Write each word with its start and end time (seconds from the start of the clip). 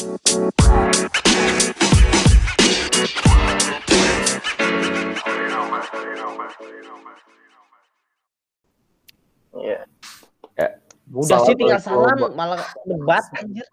Iya. 0.00 0.16
Udah 11.12 11.38
sih 11.44 11.52
tinggal 11.52 11.76
salam 11.84 12.16
malah 12.32 12.64
debat 12.88 13.28
anjir. 13.36 13.68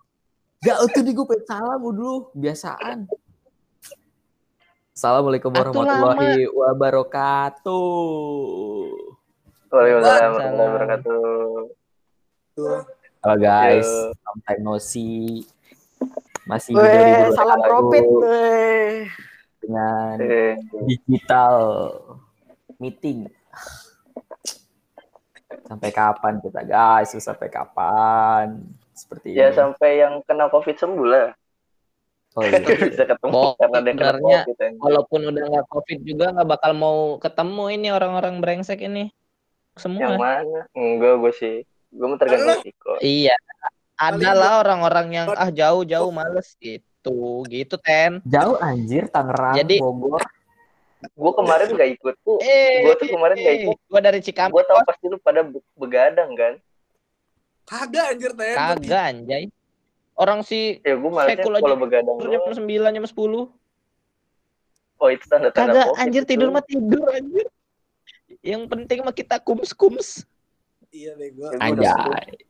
Gak 0.67 0.83
itu 0.91 0.99
di 0.99 1.15
gue 1.15 1.23
pengen 1.23 1.47
salam 1.47 1.79
dulu 1.79 2.27
biasaan. 2.35 3.07
Assalamualaikum 4.91 5.55
warahmatullahi 5.55 6.51
wabarakatuh. 6.51 7.87
Waalaikumsalam 9.71 10.11
Salam. 10.11 10.35
warahmatullahi 10.35 10.71
wabarakatuh. 10.75 11.71
Halo 13.23 13.35
guys, 13.39 13.87
time 14.43 14.59
no 14.59 14.75
see. 14.75 15.47
Masih 16.43 16.71
di 16.71 16.79
Weh, 16.79 17.27
2021 17.27 17.35
salam 17.35 17.59
profit. 17.59 18.05
Weh. 18.07 18.91
dengan 19.57 20.15
Eh, 20.17 20.53
digital 20.85 21.55
meeting. 22.77 23.27
Sampai 25.67 25.89
kapan 25.91 26.39
kita 26.39 26.63
guys? 26.63 27.11
Sampai 27.13 27.47
kapan? 27.47 28.63
Seperti 28.93 29.35
ya 29.35 29.51
ini. 29.51 29.55
sampai 29.55 29.99
yang 29.99 30.23
kena 30.23 30.47
covid 30.47 30.73
sembuh 30.73 31.07
lah. 31.07 31.29
Oh, 32.33 32.45
iya. 32.47 32.61
bisa 32.63 33.03
ketemu 33.03 33.33
Oh, 33.33 33.51
karena 33.57 33.77
dia 33.81 33.93
kena 33.93 34.11
sebenarnya. 34.15 34.39
Walaupun 34.77 35.19
udah 35.27 35.43
nggak 35.51 35.67
covid 35.67 35.99
juga 36.05 36.25
nggak 36.31 36.47
bakal 36.47 36.71
mau 36.71 36.97
ketemu 37.17 37.63
ini 37.73 37.87
orang-orang 37.91 38.39
brengsek 38.39 38.79
ini 38.79 39.09
Yang 39.73 39.81
semua. 39.81 40.15
mana? 40.15 40.61
Enggak, 40.71 41.13
gue 41.19 41.33
sih. 41.35 41.55
Gue 41.91 42.05
mau 42.07 42.17
tergantung 42.17 42.55
risiko. 42.57 42.91
Iya. 43.01 43.35
Ada 43.97 44.31
lah 44.31 44.53
orang-orang 44.61 45.07
yang 45.11 45.27
ah 45.33 45.49
jauh-jauh 45.49 46.09
males 46.09 46.53
gitu, 46.57 47.41
gitu 47.45 47.75
ten. 47.77 48.21
Jauh 48.23 48.55
anjir 48.57 49.09
Tangerang, 49.09 49.57
Jadi- 49.57 49.81
Bogor. 49.81 50.21
Gue 51.13 51.29
kemarin 51.31 51.69
gak 51.71 51.89
ikut 51.93 52.15
tuh. 52.21 52.41
Eh, 52.41 52.81
Gue 52.81 52.93
tuh 52.97 53.07
kemarin 53.07 53.37
gak 53.37 53.55
ikut. 53.61 53.77
Gua 53.85 54.01
dari 54.01 54.17
Cikampek. 54.17 54.53
Gue 54.53 54.63
tau 54.65 54.81
pasti 54.81 55.05
lu 55.05 55.17
pada 55.17 55.41
be- 55.41 55.61
begadang 55.73 56.33
kan. 56.33 56.53
Kagak 57.63 58.05
anjir 58.11 58.31
Ten. 58.33 58.55
Kagak 58.55 59.03
anjay. 59.07 59.43
Orang 60.13 60.41
si 60.41 60.81
Ya 60.81 60.97
gue 60.97 61.11
malesnya 61.11 61.37
Sekul 61.37 61.53
aja 61.53 61.61
kalau 61.63 61.77
begadang. 61.77 62.17
jam. 62.17 62.41
9 62.49 62.65
jam 62.91 63.05
10. 63.05 63.13
Oh 64.97 65.07
itu 65.07 65.25
tanda-tanda 65.27 65.69
Kagak 65.69 65.85
covid. 65.87 66.01
anjir 66.01 66.23
itu. 66.23 66.29
tidur 66.33 66.49
mah 66.49 66.65
tidur 66.65 67.05
anjir. 67.07 67.47
Yang 68.41 68.61
penting 68.65 68.99
mah 69.03 69.13
kita 69.13 69.37
kums-kums. 69.37 70.25
Iya 70.89 71.13
bego. 71.13 71.53
Anjay. 71.55 72.41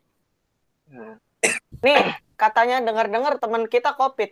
Nih, 1.83 2.01
katanya 2.33 2.81
dengar-dengar 2.81 3.37
teman 3.37 3.65
kita 3.65 3.93
Covid. 3.93 4.31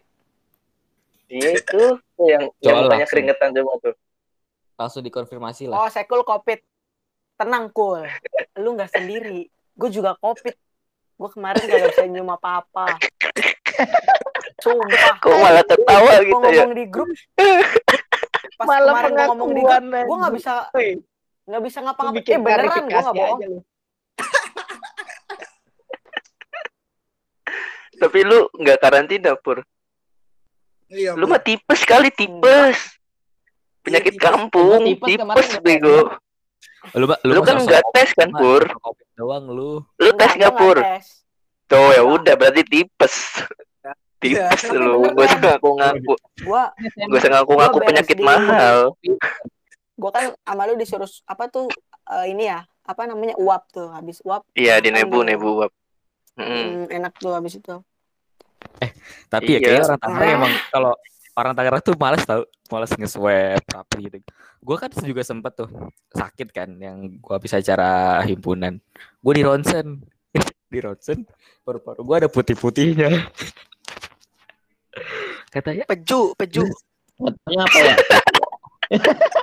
Iya 1.25 1.58
itu 1.58 1.83
yang 2.21 2.53
yang 2.61 2.75
Coba 2.77 2.85
mukanya 2.85 3.02
langsung. 3.02 3.09
keringetan 3.09 3.49
coba 3.58 3.71
tuh. 3.81 3.95
Langsung 4.75 5.02
dikonfirmasi 5.02 5.63
lah. 5.66 5.75
Oh, 5.81 5.89
Sekul 5.89 6.21
Covid. 6.21 6.59
Tenang, 7.36 7.73
Kul. 7.73 8.05
Lu 8.61 8.77
nggak 8.77 8.93
sendiri. 8.93 9.49
Gue 9.73 9.89
juga 9.89 10.13
Covid. 10.21 10.53
Gue 11.16 11.30
kemarin 11.31 11.63
gak 11.63 11.81
bisa 11.95 12.03
nyium 12.05 12.27
apa-apa. 12.27 12.99
Sumpah. 14.59 15.16
Kok 15.23 15.36
malah 15.39 15.63
tertawa 15.63 16.11
gitu 16.21 16.36
ya? 16.52 16.63
ngomong 16.67 16.75
di 16.75 16.86
grup. 16.91 17.09
Pas 18.55 18.66
Malah 18.67 18.91
kemarin 18.93 19.11
gue 19.11 19.25
ngomong 19.31 19.52
di 19.52 19.61
grup, 19.63 19.83
gue 19.83 20.16
nggak 20.16 20.31
anjing. 20.31 20.36
bisa 20.39 20.53
nggak 21.45 21.61
bisa 21.63 21.77
ngapa-ngapain. 21.83 22.31
Eh 22.36 22.39
beneran 22.39 22.83
gue 22.86 23.02
nggak 23.02 23.16
bohong. 23.16 23.39
aja 23.39 23.47
lu. 23.47 23.59
Tapi 28.06 28.20
lu 28.22 28.45
nggak 28.53 28.78
karantina 28.78 29.34
pur. 29.34 29.66
Iya. 30.88 31.17
Lu 31.17 31.25
mah 31.25 31.42
tipes 31.42 31.81
kali 31.81 32.09
tipes. 32.09 32.78
Penyakit 33.81 34.14
Iya, 34.14 34.22
tipes. 34.22 34.25
kampung, 34.28 34.81
tipes 35.02 35.50
bego. 35.59 36.14
Lu, 36.94 37.10
Lu 37.26 37.42
mah 37.42 37.44
kan 37.44 37.58
nggak 37.60 37.83
tes 37.92 38.10
kan 38.14 38.30
pur? 38.32 38.61
doang 39.15 39.45
lu. 39.48 39.82
Lu 39.95 40.10
tes 40.14 40.30
Enggak, 40.30 40.38
nggak 40.38 40.54
pur? 40.54 40.77
Tuh 41.65 41.89
ya 41.92 42.04
udah 42.04 42.33
berarti 42.36 42.61
tipes. 42.61 43.42
Tipes 44.15 44.61
Tapi 44.64 44.77
lu, 44.77 45.10
usah 45.11 45.33
Ten. 45.33 45.42
ngaku-ngaku, 45.44 46.14
Gue 46.39 46.64
usah 47.11 47.30
ngaku-ngaku 47.32 47.77
penyakit 47.80 48.17
di- 48.17 48.26
mahal. 48.26 48.94
gue 49.95 50.11
kan 50.11 50.36
sama 50.36 50.67
lu 50.67 50.76
disuruh 50.76 51.08
apa 51.26 51.48
tuh 51.48 51.71
eh, 52.11 52.26
ini 52.27 52.45
ya 52.45 52.61
apa 52.83 53.08
namanya 53.08 53.32
uap 53.39 53.71
tuh 53.71 53.88
habis 53.88 54.20
uap 54.21 54.44
Iya 54.52 54.77
di 54.77 54.92
nebu 54.92 55.17
tuh. 55.17 55.23
nebu. 55.23 55.49
Mm-mm. 56.36 56.64
Hmm, 56.83 56.83
enak 56.92 57.15
tuh 57.15 57.32
habis 57.32 57.55
itu 57.55 57.80
Tapi 59.27 59.48
ya 59.48 59.58
Iya. 59.58 59.59
kayaknya 59.61 59.83
orang 59.86 60.02
Tangerang 60.02 60.30
Ah. 60.30 60.37
emang 60.37 60.53
kalau 60.71 60.93
orang 61.36 61.53
Tangerang 61.53 61.81
tuh 61.83 61.95
males 61.99 62.23
tau, 62.23 62.42
males 62.67 62.92
nge-swab 62.93 63.64
rapi 63.67 63.98
gitu. 64.08 64.17
Gue 64.59 64.76
kan 64.80 64.89
juga 64.95 65.21
sempet 65.21 65.53
tuh 65.53 65.70
sakit 66.11 66.48
kan 66.49 66.70
yang 66.80 67.20
gua 67.20 67.37
habis 67.37 67.53
acara 67.53 68.23
himpunan. 68.23 68.80
Gue 69.20 69.33
di 69.36 69.43
ronsen, 69.43 69.99
di 70.73 70.80
ronsen 70.80 71.27
paru-paru 71.61 72.02
gue 72.02 72.15
ada 72.26 72.30
putih-putihnya. 72.31 73.09
Katanya 75.53 75.86
Peju, 75.86 76.33
peju. 76.36 76.64
Fotonya 77.15 77.61
apa 77.64 77.80
ya? 77.80 77.95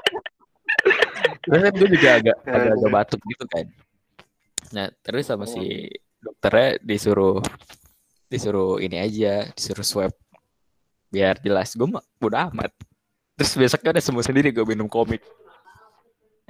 Terus 1.43 1.61
kan 1.63 1.73
gue 1.75 1.89
juga 1.91 2.09
agak 2.17 2.37
agak, 2.45 2.73
agak 2.77 2.91
batuk 2.93 3.21
gitu 3.27 3.45
kan. 3.49 3.67
Nah 4.73 4.87
terus 5.01 5.29
sama 5.29 5.45
si 5.45 5.89
dokternya 6.19 6.81
disuruh 6.81 7.43
disuruh 8.33 8.81
ini 8.81 8.97
aja, 8.97 9.53
disuruh 9.53 9.85
swab 9.85 10.13
biar 11.13 11.37
jelas. 11.45 11.77
Gue 11.77 11.93
mah 11.93 12.05
udah 12.25 12.49
amat. 12.49 12.73
Terus 13.37 13.53
besoknya 13.61 13.93
udah 13.93 14.05
sembuh 14.05 14.25
sendiri 14.25 14.49
gue 14.49 14.65
minum 14.65 14.89
komik. 14.89 15.21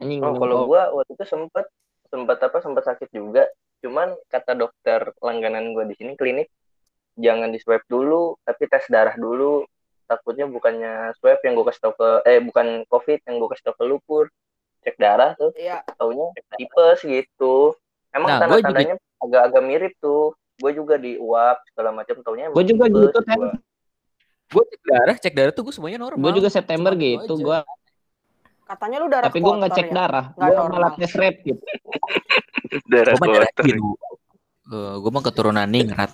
Anjing 0.02 0.18
Oh, 0.24 0.34
kalau 0.34 0.66
gua 0.66 0.90
waktu 0.90 1.14
itu 1.14 1.24
sempet 1.28 1.66
sempat 2.10 2.38
apa 2.42 2.58
sempat 2.58 2.84
sakit 2.90 3.08
juga. 3.14 3.46
Cuman 3.84 4.14
kata 4.26 4.58
dokter 4.58 5.14
langganan 5.22 5.70
gua 5.76 5.86
di 5.86 5.94
sini 5.94 6.18
klinik 6.18 6.50
jangan 7.14 7.52
di 7.52 7.60
swab 7.60 7.84
dulu, 7.86 8.34
tapi 8.42 8.66
tes 8.66 8.88
darah 8.88 9.14
dulu. 9.14 9.62
Takutnya 10.10 10.50
bukannya 10.50 11.14
swab 11.22 11.38
yang 11.46 11.54
gua 11.54 11.70
kasih 11.70 11.82
tau 11.88 11.94
ke 11.94 12.08
eh 12.26 12.42
bukan 12.42 12.82
covid 12.90 13.22
yang 13.28 13.38
gua 13.38 13.48
kasih 13.54 13.64
tau 13.70 13.76
ke 13.78 13.84
lu 13.86 14.02
pur. 14.02 14.26
Cek 14.82 14.98
darah 14.98 15.38
tuh, 15.38 15.54
iya 15.54 15.78
taunya 15.94 16.34
tipes 16.58 17.06
gitu. 17.06 17.78
Emang 18.10 18.34
Nah, 18.34 18.38
gua 18.50 18.58
tanda-tandanya 18.58 18.96
agak-agak 19.22 19.62
mirip 19.62 19.94
tuh. 20.02 20.34
Gue 20.58 20.72
juga 20.72 20.94
di 20.96 21.16
uap 21.16 21.56
segala 21.70 21.90
macam 21.92 22.16
taunya 22.20 22.48
emang 22.48 22.56
Gue 22.56 22.64
juga 22.66 22.84
gitu 22.88 23.20
kan. 23.24 23.36
gua. 23.38 23.50
Gue 24.52 24.64
cek 24.68 24.82
darah, 24.84 25.16
cek 25.16 25.34
darah 25.34 25.52
tuh 25.52 25.62
gue 25.64 25.74
semuanya 25.74 25.98
normal. 26.02 26.22
Gue 26.28 26.32
juga 26.38 26.48
September 26.52 26.92
Cuma 26.92 27.02
itu 27.02 27.20
gitu. 27.24 27.34
Gue 27.40 27.58
katanya 28.62 28.96
lu 29.04 29.08
darah 29.12 29.28
tapi 29.28 29.38
gue 29.40 29.54
nggak 29.58 29.72
cek 29.72 29.88
ya? 29.88 29.94
darah. 29.94 30.24
Nggak 30.32 30.48
Gue 30.48 30.58
normal. 30.60 30.76
malah 30.76 30.92
tes 30.96 31.12
rapid. 31.12 31.56
Darah 32.88 33.12
Gue 33.12 33.26
kotor. 33.28 33.44
biru. 33.60 33.90
gue 34.72 35.10
mah 35.12 35.24
keturunan 35.24 35.68
ningrat. 35.68 36.12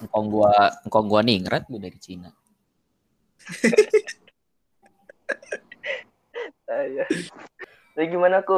Engkong 0.00 0.26
gua, 0.30 0.52
engkong 0.86 1.06
gua 1.10 1.20
ningrat 1.20 1.66
gue 1.66 1.80
dari 1.82 1.98
Cina. 1.98 2.30
Iya. 6.72 7.04
Jadi 7.92 8.06
gimana 8.08 8.40
ku? 8.40 8.56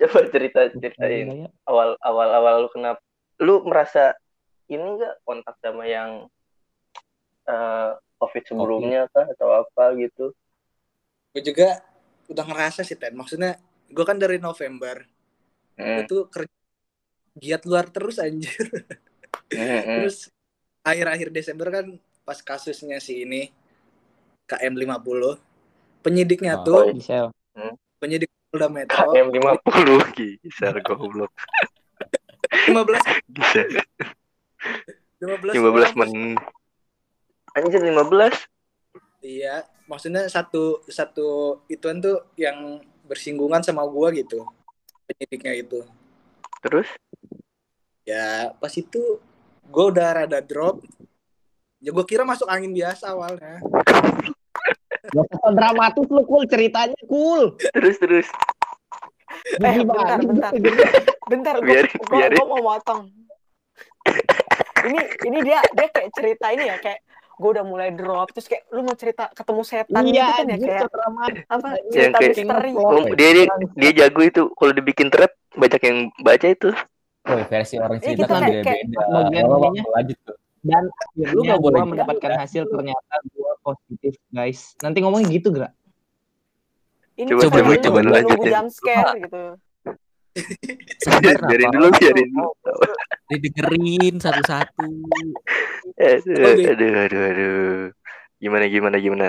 Coba 0.00 0.20
cerita 0.32 0.64
ceritain 0.72 1.44
awal 1.68 1.92
awal 2.00 2.28
awal 2.32 2.54
lu 2.64 2.68
kenapa 2.72 3.04
lu 3.40 3.64
merasa 3.64 4.14
ini 4.68 4.84
enggak 4.84 5.18
kontak 5.24 5.56
sama 5.58 5.84
yang 5.84 6.28
eh, 7.48 7.90
covid 8.20 8.42
sebelumnya 8.46 9.08
kah 9.10 9.26
atau 9.34 9.64
apa 9.64 9.96
gitu 9.96 10.32
Gue 11.30 11.42
juga 11.46 11.78
udah 12.26 12.42
ngerasa 12.42 12.82
sih 12.82 12.98
Ten. 12.98 13.14
Maksudnya 13.14 13.54
gue 13.86 14.04
kan 14.04 14.18
dari 14.18 14.38
November 14.38 15.06
Hmm, 15.80 16.04
itu 16.04 16.28
kerja 16.28 16.52
giat 17.40 17.62
luar 17.64 17.88
terus 17.88 18.20
anjir. 18.20 18.52
hmm, 19.48 19.56
hmm. 19.56 19.96
Terus 19.96 20.28
akhir-akhir 20.84 21.32
Desember 21.32 21.72
kan 21.72 21.86
pas 22.20 22.36
kasusnya 22.36 23.00
si 23.00 23.24
ini 23.24 23.48
KM 24.44 24.76
50 24.76 25.40
penyidiknya 26.04 26.60
Oh, 26.60 26.64
tuh. 26.66 26.84
Bisa. 26.92 27.30
penyidik 27.96 28.28
Polda 28.50 28.68
Metro 28.68 29.12
KM 29.14 29.28
50 29.30 30.12
kisar 30.42 30.74
goblok 30.84 31.32
15 32.70 33.34
bisa 33.34 33.60
15 35.20 35.54
15 35.58 35.98
men 35.98 36.12
anjir 37.56 37.82
15 37.82 38.50
Iya, 39.20 39.68
maksudnya 39.84 40.24
satu 40.32 40.80
satu 40.88 41.60
ituan 41.68 42.00
tuh 42.00 42.24
yang 42.40 42.80
bersinggungan 43.04 43.60
sama 43.60 43.84
gua 43.84 44.08
gitu. 44.16 44.48
Penyidiknya 45.04 45.60
itu. 45.60 45.84
terus 46.64 46.88
Ya, 48.08 48.48
pas 48.56 48.72
itu 48.72 49.20
gua 49.68 49.92
udah 49.92 50.08
rada 50.24 50.40
drop. 50.40 50.80
Ya 51.84 51.92
gua 51.92 52.08
kira 52.08 52.24
masuk 52.24 52.48
angin 52.48 52.72
biasa 52.72 53.12
awalnya. 53.12 53.60
Gak 55.12 55.52
dramatis 55.52 56.08
lu 56.08 56.24
cool 56.24 56.48
ceritanya 56.48 56.96
cool. 57.04 57.60
terus 57.76 58.00
terus 58.00 58.28
Eh, 59.60 59.84
bentar, 59.84 60.16
bentar. 60.20 60.52
Bentar, 61.30 61.54
gue 61.56 61.86
biarin. 62.10 62.36
mau 62.42 62.58
motong. 62.60 63.06
ini 64.82 64.98
ini 65.24 65.38
dia 65.40 65.60
dia 65.70 65.86
kayak 65.86 66.10
cerita 66.10 66.50
ini 66.50 66.64
ya 66.64 66.76
kayak 66.76 67.00
gue 67.36 67.50
udah 67.50 67.62
mulai 67.62 67.88
drop 67.90 68.28
terus 68.30 68.44
kayak 68.44 68.66
lu 68.68 68.82
mau 68.82 68.92
cerita 68.92 69.28
ketemu 69.30 69.62
setan 69.62 70.02
gitu 70.02 70.12
Iya, 70.12 70.26
kan 70.34 70.44
ya 70.44 70.56
kayak 70.56 70.82
apa 71.46 71.68
Yang 71.70 71.90
cerita 71.90 72.16
kayak- 72.18 72.34
misteri 72.34 72.70
Oh, 72.74 73.04
dia, 73.10 73.30
dia 73.30 73.44
dia 73.74 73.90
jago 73.94 74.20
itu 74.22 74.42
kalau 74.50 74.72
dibikin 74.72 75.08
trap 75.08 75.30
banyak 75.52 75.80
yang 75.80 75.98
baca 76.18 76.46
itu 76.46 76.70
Woi, 77.22 77.44
versi 77.46 77.76
orang 77.76 77.96
Iya, 77.96 78.04
cerita 78.06 78.16
gitu, 78.18 78.32
kan 78.32 78.40
ininya. 78.42 79.40
mau 79.44 79.60
lanjut 79.94 80.18
tuh. 80.22 80.36
Dan 80.60 80.84
Lu 81.14 81.20
akhirnya 81.20 81.40
nggak 81.46 81.58
boleh 81.58 81.60
gua 81.70 81.76
gitu. 81.78 81.90
mendapatkan 81.90 82.32
hasil 82.34 82.62
ternyata 82.66 83.14
gua 83.30 83.52
positif, 83.62 84.12
guys. 84.28 84.60
Nanti 84.78 84.98
ngomongnya 84.98 85.28
gitu, 85.30 85.48
Gra. 85.50 85.68
ini 87.14 87.28
Coba, 87.30 87.40
coba, 87.42 87.58
lu 87.60 87.76
coba 87.78 87.98
nunggu 87.98 88.16
lanjutin. 88.16 88.50
jump 88.50 88.68
scare 88.70 89.12
gitu 89.20 89.42
biarin 91.48 91.70
dulu 91.74 91.86
biarin 91.98 92.28
dulu. 92.30 92.50
Didengerin 93.30 94.14
satu-satu. 94.22 94.86
aduh, 95.98 96.70
aduh 96.70 96.90
aduh 97.06 97.22
aduh. 97.34 97.80
Gimana 98.40 98.64
gimana 98.70 98.96
gimana? 99.02 99.26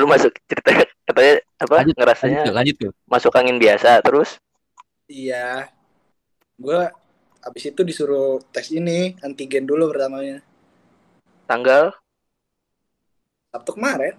Lu 0.00 0.08
masuk 0.08 0.32
cerita 0.48 0.86
katanya 1.04 1.44
apa 1.60 1.72
Lanjut, 1.84 1.96
ngerasanya 1.98 2.40
Lanjut, 2.48 2.54
lanjut 2.56 2.76
masuk 3.04 3.32
angin 3.36 3.60
biasa 3.60 4.00
terus? 4.00 4.40
Iya. 5.10 5.68
Gue 6.56 6.88
abis 7.40 7.72
itu 7.72 7.80
disuruh 7.84 8.40
tes 8.52 8.68
ini 8.72 9.16
antigen 9.20 9.64
dulu 9.68 9.92
pertamanya. 9.92 10.40
tanggal? 11.50 11.90
Sabtu 13.50 13.74
kemarin. 13.74 14.14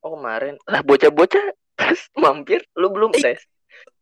oh 0.00 0.16
kemarin. 0.16 0.56
Lah 0.64 0.80
bocah-bocah 0.80 1.52
pas 1.78 1.98
mampir 2.16 2.64
lu 2.78 2.88
belum 2.88 3.12
tes 3.12 3.44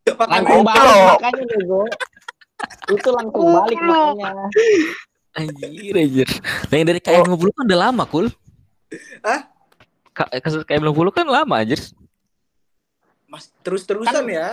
Langsung 0.04 0.62
balik 0.62 0.82
makanya 1.08 1.44
bego. 1.49 1.81
Itu 2.90 3.08
langsung 3.10 3.46
balik 3.54 3.78
makanya. 3.78 4.31
Anjir, 5.32 5.94
anjir. 5.96 6.28
Nah, 6.69 6.76
yang 6.76 6.87
dari 6.87 7.00
KM 7.00 7.25
50 7.25 7.56
kan 7.56 7.64
udah 7.64 7.81
lama, 7.81 8.02
Kul. 8.04 8.26
Hah? 9.22 9.40
Ka- 10.12 10.28
Kasus 10.38 10.62
KM 10.62 10.84
50 10.84 10.93
kan 11.10 11.25
lama, 11.25 11.54
anjir. 11.56 11.81
Mas 13.26 13.49
terus-terusan 13.62 14.26
ya. 14.28 14.52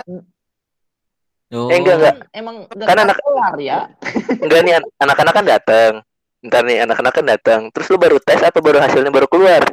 Oh. 1.50 1.66
eh 1.66 1.76
enggak 1.76 1.98
enggak 1.98 2.14
Kan 2.14 2.18
emang 2.30 2.56
Kan 2.70 2.94
anak- 2.96 3.18
kelar 3.18 3.56
ya. 3.58 3.90
enggak 4.38 4.60
nih 4.62 4.74
an- 4.78 4.92
anak-anak 5.00 5.34
kan 5.34 5.46
datang 5.48 5.92
ntar 6.40 6.62
nih 6.62 6.78
anak-anak 6.80 7.12
kan 7.12 7.26
datang 7.26 7.60
terus 7.68 7.90
lu 7.90 7.98
baru 7.98 8.16
tes 8.16 8.38
apa 8.38 8.54
baru 8.56 8.78
hasilnya 8.78 9.10
baru 9.10 9.26
keluar 9.26 9.66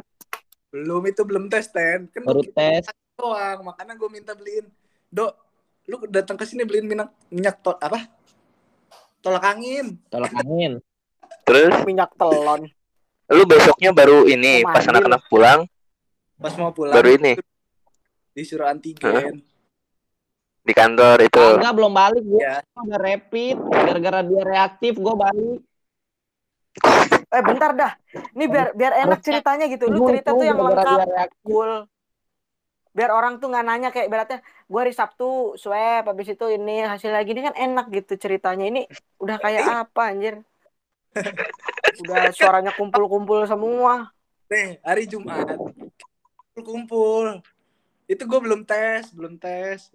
Belum 0.68 1.00
itu 1.06 1.22
belum 1.22 1.46
tes 1.46 1.70
ten. 1.70 2.10
Kan 2.10 2.26
Baru 2.26 2.42
tes. 2.44 2.82
doang. 3.14 3.62
Makanya 3.62 3.94
gue 3.94 4.10
minta 4.10 4.34
beliin. 4.34 4.66
Dok, 5.08 5.32
lu 5.88 5.96
datang 6.06 6.36
ke 6.36 6.44
sini 6.44 6.62
beliin 6.62 6.84
minyak 6.84 7.08
minyak 7.28 7.56
tol 7.58 7.74
apa? 7.74 8.04
Tolak 9.18 9.44
angin. 9.48 9.96
Tolak 10.06 10.30
angin. 10.36 10.78
terus 11.42 11.72
minyak 11.82 12.12
telon 12.12 12.68
lu 13.28 13.42
besoknya 13.44 13.88
baru 13.90 14.24
ini 14.24 14.60
pas 14.62 14.84
anak-anak 14.84 15.24
pulang 15.28 15.64
Pas 16.36 16.52
mau 16.54 16.72
pulang. 16.72 16.92
baru 16.92 17.16
ini 17.16 17.40
Disuruh 18.32 18.68
antigen. 18.68 19.40
di 20.60 20.72
kantor 20.72 21.24
itu 21.24 21.40
Enggak 21.56 21.74
belum 21.74 21.92
balik 21.92 22.22
gua. 22.22 22.40
Ya. 22.40 22.56
Udah 22.76 23.00
rapid 23.00 23.56
gara-gara 23.64 24.20
dia 24.22 24.42
reaktif 24.44 24.92
gua 24.96 25.14
balik. 25.16 25.60
eh 27.28 27.42
bentar 27.42 27.70
dah 27.72 27.92
ini 28.32 28.44
biar 28.46 28.72
biar 28.72 28.92
enak 29.04 29.20
ceritanya 29.20 29.66
gitu 29.66 29.88
lu 29.88 30.04
cerita 30.06 30.30
tuh 30.30 30.44
yang 30.44 30.56
lengkap 30.56 31.32
cool 31.42 31.84
biar 32.98 33.14
orang 33.14 33.38
tuh 33.38 33.46
nggak 33.46 33.66
nanya 33.66 33.88
kayak 33.94 34.10
ibaratnya 34.10 34.38
gue 34.42 34.80
hari 34.82 34.90
Sabtu 34.90 35.54
swab 35.54 36.10
habis 36.10 36.34
itu 36.34 36.44
ini 36.50 36.82
hasil 36.82 37.14
lagi 37.14 37.30
ini 37.30 37.46
kan 37.46 37.54
enak 37.54 37.86
gitu 37.94 38.18
ceritanya 38.18 38.66
ini 38.66 38.82
udah 39.22 39.38
kayak 39.38 39.62
apa 39.86 40.02
anjir 40.10 40.34
udah 42.02 42.34
suaranya 42.34 42.74
kumpul-kumpul 42.74 43.46
semua 43.46 44.10
Nih, 44.48 44.80
hari 44.80 45.04
Jumat. 45.04 45.44
Kumpul. 46.56 47.44
Itu 48.08 48.24
gue 48.24 48.40
belum 48.40 48.64
tes, 48.64 49.12
belum 49.12 49.36
tes. 49.36 49.92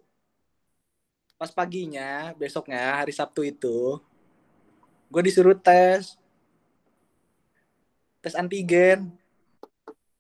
Pas 1.42 1.50
paginya, 1.50 2.38
besoknya, 2.38 3.02
hari 3.02 3.10
Sabtu 3.10 3.42
itu, 3.42 3.98
gue 5.10 5.22
disuruh 5.26 5.58
tes. 5.58 6.14
Tes 8.22 8.38
antigen. 8.38 9.10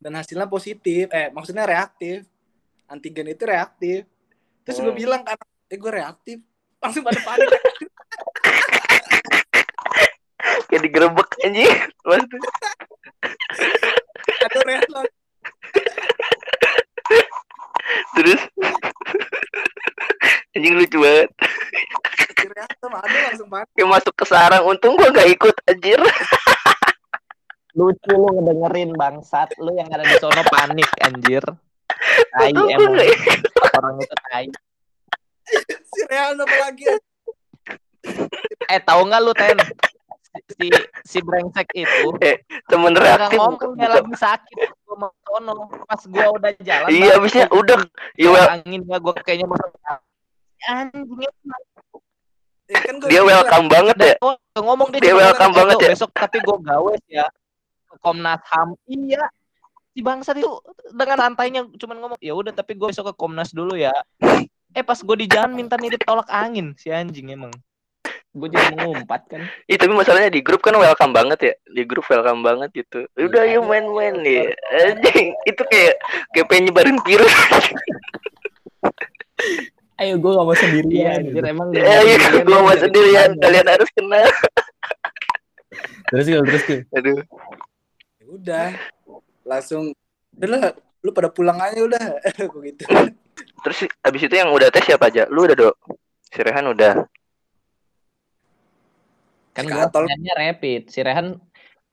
Dan 0.01 0.17
hasilnya 0.17 0.49
positif. 0.49 1.13
Eh, 1.13 1.29
maksudnya 1.29 1.69
reaktif. 1.69 2.25
Antigen 2.85 3.27
itu 3.27 3.43
reaktif. 3.43 4.05
Terus 4.63 4.77
gue 4.77 4.87
Hmm. 4.87 4.97
bilang 4.97 5.21
kan, 5.21 5.35
eh 5.67 5.75
gue 5.75 5.91
reaktif. 5.91 6.37
Langsung 6.77 7.01
pada 7.01 7.19
panik. 7.19 7.47
kayak 10.67 10.81
digerebek 10.81 11.29
anjing 11.41 11.69
Maksudnya, 12.03 12.39
Ada 14.43 14.59
reaktif. 14.63 15.05
terus 18.13 18.41
anjing 20.51 20.75
lucu 20.75 20.97
banget 20.99 21.29
Reaktif 22.43 22.85
ada 22.85 23.17
langsung 23.23 23.47
panik. 23.47 23.69
kayak 23.71 23.89
masuk 23.89 24.13
ke 24.13 24.25
sarang 24.25 24.63
untung 24.65 24.93
gua 24.93 25.09
nggak 25.09 25.29
ikut 25.31 25.55
anjir 25.65 25.99
Lucu 27.73 28.13
lu 28.13 28.29
ngedengerin 28.31 28.93
bangsat. 28.93 29.49
Lu 29.57 29.73
yang 29.73 29.89
ada 29.89 30.05
di 30.05 30.13
sono 30.21 30.45
panik 30.45 30.85
anjir. 31.01 31.41
Tai 32.33 32.49
emang 32.51 32.93
orang 33.73 33.95
itu 34.01 34.15
tai. 34.29 34.45
Si 35.93 35.99
Real 36.09 36.33
apa 36.39 36.55
lagi? 36.69 36.85
Eh 38.67 38.79
tahu 38.83 39.01
nggak 39.07 39.21
lu 39.23 39.33
Ten? 39.35 39.57
Si 40.57 40.65
si 41.05 41.17
brengsek 41.21 41.69
itu 41.77 42.09
temen 42.65 42.89
nggak 42.97 43.29
reaktif. 43.29 43.37
ngomong 43.37 43.77
dia 43.77 43.89
lagi 43.91 44.13
sakit. 44.17 44.57
Gua 44.83 44.95
mau 45.07 45.11
sono 45.21 45.69
pas 45.85 46.01
gua 46.09 46.25
udah 46.33 46.51
jalan 46.57 46.89
iya 46.89 47.21
abisnya 47.21 47.45
udah. 47.53 47.77
Iya 48.17 48.41
angin 48.49 48.81
gua 48.81 48.97
gua 48.97 49.13
kayaknya 49.21 49.45
mau 49.45 49.57
anjing. 50.63 51.05
Ya 52.71 52.79
kan 52.79 52.95
dia 53.05 53.21
welcome 53.21 53.67
banget 53.69 53.97
ya. 53.99 54.13
ngomong 54.57 54.87
dia, 54.95 55.01
Dia 55.03 55.13
welcome 55.13 55.53
"Eh, 55.53 55.57
banget 55.59 55.75
ya." 55.77 55.89
besok 55.93 56.09
tapi 56.17 56.37
gua 56.41 56.57
gawe 56.63 56.93
ya. 57.11 57.25
Komnas 58.01 58.41
HAM. 58.49 58.73
Iya 58.89 59.23
si 59.93 60.01
bangsat 60.01 60.41
itu 60.41 60.49
dengan 60.89 61.17
santainya 61.21 61.61
cuman 61.77 61.97
ngomong 62.01 62.19
ya 62.19 62.33
udah 62.33 62.49
tapi 62.49 62.73
gue 62.73 62.89
besok 62.89 63.13
ke 63.13 63.15
Komnas 63.17 63.53
dulu 63.53 63.77
ya. 63.77 63.93
Eh 64.73 64.81
pas 64.81 64.97
gue 64.97 65.15
di 65.21 65.29
jalan 65.29 65.53
minta 65.53 65.77
nitip 65.77 66.01
tolak 66.01 66.25
angin 66.33 66.73
si 66.73 66.89
anjing 66.89 67.29
emang. 67.29 67.53
Gue 68.33 68.49
jadi 68.49 68.73
mengumpat 68.73 69.29
kan. 69.29 69.45
Ih, 69.69 69.77
tapi 69.77 69.93
masalahnya 69.93 70.33
di 70.33 70.41
grup 70.41 70.65
kan 70.65 70.73
welcome 70.73 71.13
banget 71.13 71.39
ya. 71.45 71.53
Di 71.69 71.85
grup 71.85 72.09
welcome 72.09 72.41
banget 72.41 72.73
gitu. 72.81 73.05
Udah 73.13 73.45
Iya. 73.45 73.61
yuk 73.61 73.69
main-main 73.69 74.17
nih. 74.25 74.49
anjing 74.73 75.37
itu 75.45 75.61
kayak 75.69 76.01
kayak 76.33 76.45
pengen 76.49 76.73
nyebarin 76.73 76.97
virus. 77.05 77.29
Ayo 80.01 80.17
gue 80.17 80.31
gak 80.33 80.41
mau 80.41 80.57
iya 80.57 80.61
sendirian. 80.65 81.19
anjir 81.21 81.43
emang 81.45 81.69
ayo 81.69 82.13
gue 82.41 82.59
mau 82.59 82.73
sendirian 82.73 83.29
kalian 83.37 83.67
harus 83.69 83.89
kenal 83.93 84.25
Terus 86.09 86.25
terus 86.27 86.63
aduh. 86.91 87.17
Ya 88.17 88.25
udah 88.25 88.67
langsung 89.43 89.93
udah 90.35 90.73
lu 91.03 91.11
pada 91.11 91.29
pulang 91.29 91.59
aja 91.59 91.79
udah. 91.83 92.05
Begitu 92.55 92.83
terus 93.63 93.87
abis 94.03 94.21
itu 94.27 94.35
yang 94.35 94.51
udah 94.51 94.67
tes 94.69 94.83
siapa 94.83 95.07
aja? 95.07 95.25
Lu 95.31 95.47
udah 95.47 95.55
dok? 95.55 95.75
Si 96.27 96.39
Rehan 96.43 96.67
udah? 96.69 97.07
Kan 99.55 99.65
sebenarnya 99.69 100.33
rapid. 100.35 100.91
Si 100.91 100.99
Rehan 100.99 101.39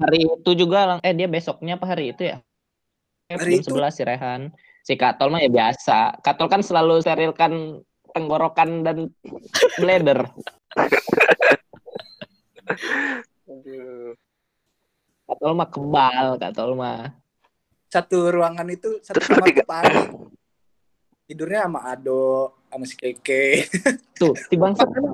hari 0.00 0.26
itu 0.26 0.50
juga 0.56 0.86
lang- 0.96 1.02
eh 1.06 1.14
dia 1.14 1.28
besoknya 1.30 1.78
apa 1.78 1.86
hari 1.94 2.10
itu 2.10 2.26
ya? 2.34 2.42
Hari 3.30 3.62
itu. 3.62 3.70
11 3.70 3.94
si 3.94 4.02
Rehan. 4.02 4.50
Si 4.82 4.98
Katol 4.98 5.30
mah 5.30 5.44
ya 5.44 5.50
biasa. 5.52 6.18
Katol 6.24 6.48
kan 6.50 6.64
selalu 6.64 6.98
sterilkan 7.04 7.84
tenggorokan 8.10 8.82
dan 8.82 9.06
bladder 9.78 10.26
Katol 15.30 15.52
mah 15.54 15.70
kebal 15.70 16.42
Katol 16.42 16.74
mah 16.74 17.14
satu 17.90 18.30
ruangan 18.30 18.66
itu 18.70 19.02
satu 19.02 19.18
Terus 19.18 19.28
kamar 19.34 19.66
panik 19.66 20.06
tidurnya 21.26 21.66
sama 21.66 21.80
Ado 21.86 22.54
sama 22.70 22.84
si 22.86 22.94
Keke. 22.98 23.66
Tuh 24.18 24.34
si 24.34 24.54
bangsat 24.54 24.86
kan 24.90 25.04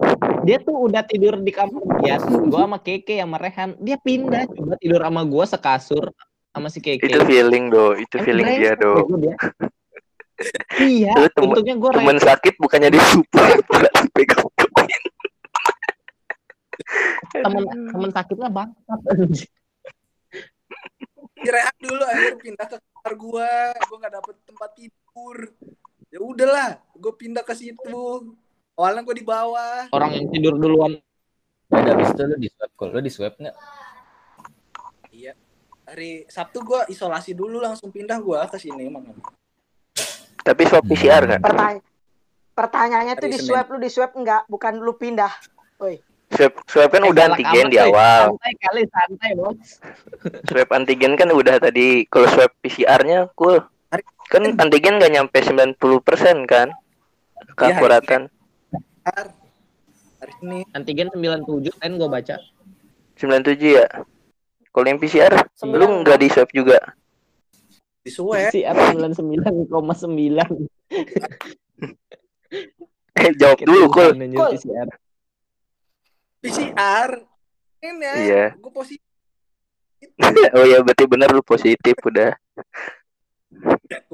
dia 0.49 0.57
tuh 0.61 0.77
udah 0.77 1.05
tidur 1.05 1.37
di 1.41 1.53
kamar 1.53 1.81
dia 2.01 2.17
gua 2.49 2.65
sama 2.69 2.79
Keke 2.81 3.21
sama 3.21 3.37
Rehan. 3.37 3.77
Dia 3.81 3.97
pindah 4.01 4.49
coba 4.49 4.77
tidur 4.81 5.01
sama 5.05 5.23
gua 5.25 5.45
sekasur 5.45 6.05
sama 6.53 6.69
si 6.69 6.81
Keke. 6.81 7.05
Itu 7.09 7.21
feeling 7.25 7.69
do. 7.69 7.97
Itu 7.97 8.17
Emang 8.17 8.27
feeling 8.29 8.47
dia 8.61 8.73
do. 8.77 8.93
dia. 9.21 9.37
iya 10.77 11.17
temen- 11.33 11.49
untungnya 11.49 11.81
gue 11.81 11.91
temen 11.97 12.21
sakit 12.21 12.61
bukannya 12.61 12.93
disupport 12.93 13.57
dipegang 14.05 14.45
temen 17.41 17.65
temen 17.65 18.11
sakitnya 18.13 18.53
bangsat 18.53 19.01
anjing. 21.47 21.79
kira 21.79 21.87
dulu 21.87 22.03
akhir 22.03 22.35
pindah 22.43 22.67
ke 22.67 22.77
kamar 22.83 23.13
gua 23.15 23.53
gua 23.87 23.97
nggak 24.03 24.15
dapet 24.19 24.35
tempat 24.43 24.71
tidur 24.75 25.37
ya 26.11 26.19
udahlah 26.19 26.69
gua 26.99 27.13
pindah 27.15 27.45
ke 27.47 27.55
situ 27.55 28.03
awalnya 28.75 29.01
gua 29.07 29.15
di 29.15 29.25
bawah 29.25 29.89
orang 29.95 30.11
yang 30.19 30.27
tidur 30.35 30.59
duluan 30.59 30.99
Udah 31.67 31.93
habis 31.99 32.15
itu 32.15 32.23
lu 32.23 32.37
di 32.39 32.49
swab 32.51 32.71
Kul. 32.79 32.89
Lu 32.95 33.01
di 33.03 33.11
swab 33.11 33.35
nggak? 33.43 33.57
Iya. 35.11 35.33
Hari 35.87 36.27
Sabtu 36.31 36.63
gua 36.63 36.87
isolasi 36.87 37.35
dulu 37.35 37.59
langsung 37.63 37.91
pindah 37.91 38.19
gua 38.23 38.47
ke 38.47 38.59
sini 38.59 38.87
mana. 38.91 39.11
Tapi 40.47 40.63
swab. 40.67 40.87
PCR 40.87 41.27
kan? 41.27 41.41
Pertanya 41.43 41.83
pertanyaannya 42.57 43.15
tuh 43.19 43.29
Hari 43.29 43.35
di 43.35 43.39
Senin. 43.43 43.51
swab 43.51 43.67
lu 43.75 43.79
di 43.83 43.91
swab 43.91 44.11
enggak, 44.15 44.43
bukan 44.47 44.79
lu 44.79 44.95
pindah. 44.95 45.33
Swab, 46.27 46.53
swab 46.67 46.91
kan 46.91 47.07
Eh, 47.07 47.11
udah 47.15 47.25
antigen 47.31 47.67
amat, 47.71 47.73
di 47.73 47.79
awal. 47.79 48.23
Santai 48.35 48.55
kali, 48.59 48.83
santai 48.91 49.31
bos. 49.39 49.59
Swab 50.51 50.69
antigen 50.75 51.13
kan 51.15 51.29
udah 51.31 51.57
tadi. 51.63 52.03
Kalau 52.11 52.27
swab 52.27 52.51
PCR-nya 52.61 53.31
cool. 53.39 53.63
Kan 54.27 54.43
antigen 54.59 54.99
nggak 54.99 55.13
nyampe 55.15 55.39
90% 55.39 55.79
kan? 56.51 56.75
Keakuratan. 57.55 58.27
Hari 59.07 59.31
hari. 60.19 60.67
Antigen 60.75 61.15
97 61.15 61.71
kan 61.79 61.91
gue 61.95 62.09
baca. 62.11 62.37
97 63.15 63.79
ya. 63.79 63.87
Kalau 64.75 64.87
yang 64.91 65.01
PCR, 65.01 65.33
lu 65.33 65.47
Sembilan. 65.57 65.89
nggak 66.05 66.19
di 66.21 66.29
swab 66.29 66.51
juga. 66.51 66.79
Di 68.03 68.11
Suwe. 68.11 68.51
PCR 68.51 68.77
99,9. 68.93 70.69
Eh, 73.17 73.33
jawab 73.41 73.59
dulu, 73.65 73.89
cool. 73.89 74.13
Cool. 74.13 74.53
PCR. 76.47 77.11
Ini 77.83 77.99
ya. 78.01 78.15
Iya. 78.17 78.45
Gua 78.63 78.73
positif. 78.73 79.05
oh 80.57 80.65
ya, 80.65 80.79
berarti 80.81 81.05
bener 81.05 81.29
lu 81.35 81.43
positif 81.43 81.97
udah. 82.07 82.33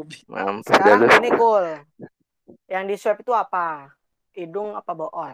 Bi- 0.03 0.25
Mampus 0.29 0.67
dah 0.71 0.77
Sekarang 0.79 1.01
lu. 1.05 1.19
ini 1.21 1.31
cool. 1.37 1.67
Yang 2.69 2.85
di 2.89 2.95
swab 2.97 3.19
itu 3.21 3.33
apa? 3.35 3.93
Hidung 4.33 4.73
apa 4.73 4.93
bool? 4.97 5.33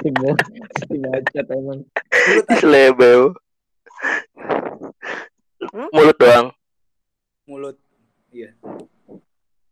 Pasti 0.00 0.96
bacot 0.96 1.46
emang. 1.52 1.80
Selebel. 2.56 3.22
Hmm? 5.60 5.88
Mulut 5.92 6.16
doang. 6.16 6.46
Mulut. 7.44 7.76
Iya. 8.32 8.54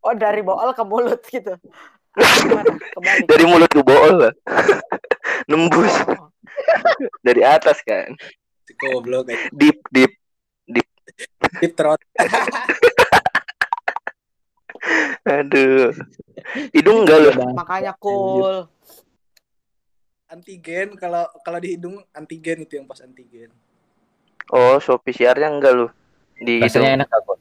Oh 0.04 0.14
dari 0.14 0.42
bool 0.44 0.72
ke 0.74 0.84
mulut 0.84 1.20
gitu. 1.26 1.54
Gimana? 2.18 2.72
Kembali. 2.94 3.20
Dari 3.30 3.44
mulut 3.46 3.70
ke 3.70 3.80
bool 3.82 4.14
lah. 4.26 4.32
Nembus 5.50 5.94
Oh. 6.18 6.28
dari 7.24 7.40
atas 7.46 7.80
kan. 7.86 8.12
Si 8.66 8.72
goblok 8.76 9.30
kayak 9.30 9.48
Deep, 9.54 9.78
deep. 9.88 10.12
deep 11.58 11.72
throat. 11.74 11.96
Aduh. 15.28 15.90
Hidung 16.72 17.04
enggak 17.04 17.18
lu? 17.24 17.30
Makanya 17.56 17.92
cool. 17.98 18.68
Antigen 20.28 20.92
kalau 21.00 21.24
kalau 21.40 21.58
di 21.58 21.72
hidung 21.76 22.04
antigen 22.12 22.68
itu 22.68 22.76
yang 22.76 22.84
pas 22.84 23.00
antigen. 23.00 23.48
Oh, 24.52 24.76
swab 24.80 25.00
PCR-nya 25.04 25.48
enggak 25.48 25.72
lu? 25.72 25.86
Di 26.36 26.60
hidung. 26.60 26.68
Rasanya 26.68 26.90
enak 27.04 27.10
aku. 27.12 27.34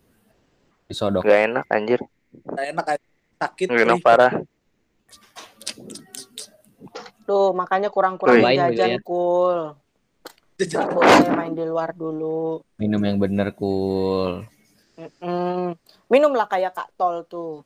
Disodok. 0.87 1.21
Gak 1.27 1.51
enak 1.51 1.65
anjir. 1.67 1.99
Nggak 2.47 2.65
enak 2.71 2.85
sakit. 3.37 3.67
Gak 3.67 3.83
enak 3.83 3.99
parah. 3.99 4.33
Tuh, 7.27 7.51
makanya 7.51 7.91
kurang-kurang 7.91 8.39
jajan 8.39 8.95
Ya. 8.95 8.99
cool. 9.03 9.75
Jajan. 10.55 10.87
Boleh 10.95 11.27
main 11.35 11.51
di 11.51 11.67
luar 11.67 11.91
dulu. 11.91 12.63
Minum 12.79 13.03
yang 13.03 13.19
bener 13.19 13.51
cool. 13.53 14.47
Mm-mm. 14.95 15.75
Minumlah 16.07 16.47
kayak 16.47 16.73
Kak 16.73 16.89
Tol 16.95 17.27
tuh, 17.27 17.61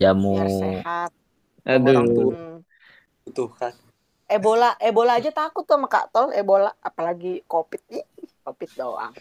Jamu. 0.00 0.34
biar 0.34 0.48
sehat. 0.50 1.10
Orang 1.62 2.08
Aduh. 2.08 2.32
Hmm. 2.34 2.56
tuh 3.30 3.52
kan. 3.54 3.76
Ebola, 4.26 4.74
Ebola 4.80 5.20
aja 5.20 5.30
takut 5.30 5.62
tuh 5.62 5.76
sama 5.76 5.86
Kak 5.86 6.10
Tol, 6.10 6.32
Ebola, 6.32 6.72
apalagi 6.80 7.44
Covid. 7.44 7.84
Ih, 7.92 8.02
Covid 8.42 8.70
doang. 8.74 9.12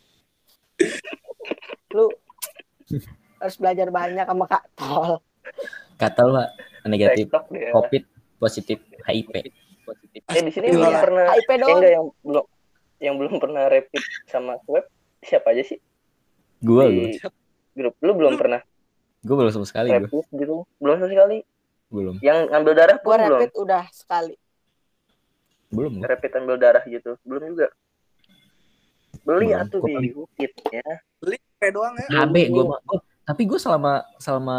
Lu 1.91 2.09
harus 3.37 3.55
belajar 3.59 3.91
banyak 3.91 4.25
sama 4.25 4.45
Kak 4.47 4.65
Tol. 4.73 5.19
Kata 5.99 6.19
lu 6.23 6.33
Pak, 6.33 6.49
negatif 6.87 7.27
dia. 7.51 7.69
Positif 8.39 8.79
HIV. 9.03 9.33
Eh 10.29 10.41
di 10.41 10.51
sini 10.51 10.65
Iya. 10.67 10.75
belum 10.75 10.93
pernah 10.95 11.23
HIV 11.29 11.49
eh, 11.49 11.57
doang. 11.57 11.75
enggak 11.75 11.91
yang 11.91 12.05
belum 12.21 12.45
yang 12.99 13.15
belum 13.15 13.33
pernah 13.37 13.63
rapid 13.65 14.01
sama 14.25 14.53
swab 14.63 14.85
siapa 15.19 15.51
aja 15.51 15.63
sih? 15.65 15.79
Gua 16.59 16.87
di 16.87 17.15
gua. 17.15 17.29
grup 17.71 17.95
lu 17.99 18.11
belum 18.13 18.35
pernah 18.35 18.59
Gua 19.19 19.35
belum 19.37 19.51
sama 19.51 19.65
sekali 19.65 19.87
gua. 19.89 20.03
rapid 20.03 20.25
gitu? 20.31 20.55
Belum 20.77 20.95
sama 20.95 21.09
sekali. 21.09 21.37
Belum. 21.89 22.15
Yang 22.19 22.39
ngambil 22.47 22.73
darah 22.73 22.97
Gua 22.97 23.03
pun 23.03 23.17
belum. 23.17 23.39
rapid 23.39 23.51
udah 23.57 23.83
sekali. 23.91 24.35
Belum. 25.69 25.91
gua. 25.97 26.07
Rapid 26.07 26.31
ambil 26.37 26.55
darah 26.55 26.83
gitu. 26.85 27.11
Belum 27.23 27.43
juga. 27.49 27.67
Beli 29.19 29.51
Belum. 29.51 29.61
atuh 29.61 29.79
Gua 29.81 29.99
di 29.99 30.09
Bukit 30.13 30.51
ya. 30.69 30.91
Kayak 31.59 31.73
doang 31.75 31.95
ya. 31.97 32.07
HB 32.23 32.35
gua 32.49 32.63
mah. 32.71 32.79
Tapi 33.29 33.45
gue 33.45 33.61
selama 33.61 34.01
selama 34.17 34.57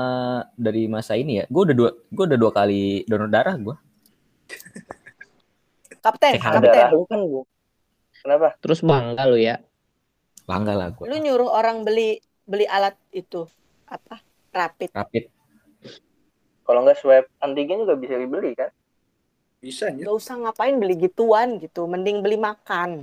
dari 0.55 0.87
masa 0.87 1.19
ini 1.19 1.43
ya, 1.43 1.45
gue 1.51 1.63
udah 1.67 1.75
dua 1.75 1.91
gue 1.91 2.25
udah 2.31 2.39
dua 2.39 2.53
kali 2.55 3.03
donor 3.11 3.27
darah 3.27 3.59
gue. 3.59 3.75
Kapten, 5.99 6.39
Cek 6.39 6.43
harga. 6.47 6.63
Darah 6.63 6.87
kapten. 6.87 6.95
lu 6.95 7.03
kan 7.11 7.21
bu. 7.27 7.41
Kenapa? 8.23 8.55
Terus 8.63 8.79
bangga 8.87 9.27
lu 9.27 9.43
ya. 9.43 9.59
Bangga 10.47 10.79
lah 10.79 10.95
gue. 10.95 11.03
Lu 11.11 11.19
nyuruh 11.19 11.51
orang 11.51 11.83
beli 11.83 12.23
beli 12.47 12.63
alat 12.71 12.95
itu 13.11 13.43
apa? 13.91 14.23
Rapid. 14.55 14.95
Rapid. 14.95 15.25
Kalau 16.63 16.87
nggak 16.87 17.03
swab 17.03 17.27
antigen 17.43 17.83
juga 17.83 17.99
bisa 17.99 18.15
dibeli 18.15 18.55
kan? 18.55 18.71
Bisa 19.59 19.91
ya. 19.91 20.07
Gak 20.07 20.15
usah 20.15 20.39
ngapain 20.47 20.79
beli 20.79 20.95
gituan 20.95 21.59
gitu, 21.59 21.91
mending 21.91 22.23
beli 22.23 22.39
makan 22.39 23.03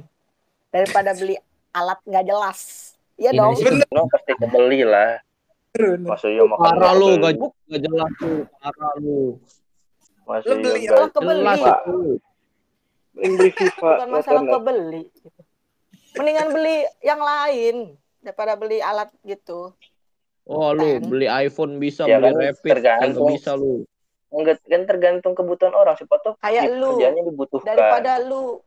daripada 0.71 1.11
beli 1.11 1.35
alat 1.75 1.99
nggak 2.07 2.23
jelas. 2.23 2.59
Iya 3.19 3.35
dong. 3.35 3.59
Tuh 3.59 3.83
No 3.91 4.07
pasti 4.07 4.31
kebeli 4.31 4.87
lah. 4.87 5.26
Masa 6.01 6.27
iya 6.27 6.43
makan 6.43 6.63
Parah 6.63 6.93
lu, 6.93 7.07
gak, 7.17 7.33
gak 7.39 7.81
jelas 7.81 8.11
tuh. 8.17 8.37
Parah 8.57 8.93
lu. 8.97 9.37
Masa 10.23 10.45
Lu 10.45 10.53
iya 10.53 10.59
beli? 10.59 10.79
Malah 10.85 11.09
kebeli. 11.09 11.41
Jelas 11.41 11.59
itu. 11.61 11.97
Beli 13.13 13.49
FIFA. 13.51 13.89
Bukan 13.93 14.09
masalah 14.11 14.41
kebeli. 14.43 15.01
Mendingan 16.13 16.47
beli 16.49 16.77
yang 16.99 17.21
lain 17.21 17.75
daripada 18.19 18.53
beli 18.53 18.77
alat 18.79 19.09
gitu. 19.21 19.71
Oh 20.43 20.71
lu 20.71 20.97
Kan. 20.97 21.01
beli 21.11 21.27
iPhone 21.27 21.75
bisa, 21.77 22.07
Ya 22.07 22.17
beli 22.17 22.31
kan, 22.31 22.39
rapid 22.41 22.71
tergantung. 22.71 23.27
bisa 23.29 23.51
lu. 23.53 23.83
Enggak 24.27 24.59
kan 24.63 24.83
tergantung 24.83 25.33
kebutuhan 25.33 25.71
orang. 25.71 25.95
Siapa 25.95 26.15
tuh 26.19 26.33
Kayak 26.39 26.63
di 26.65 26.71
lu. 26.75 26.89
kerjanya 26.95 27.21
dibutuhkan. 27.23 27.67
Daripada 27.67 28.11
lu 28.19 28.59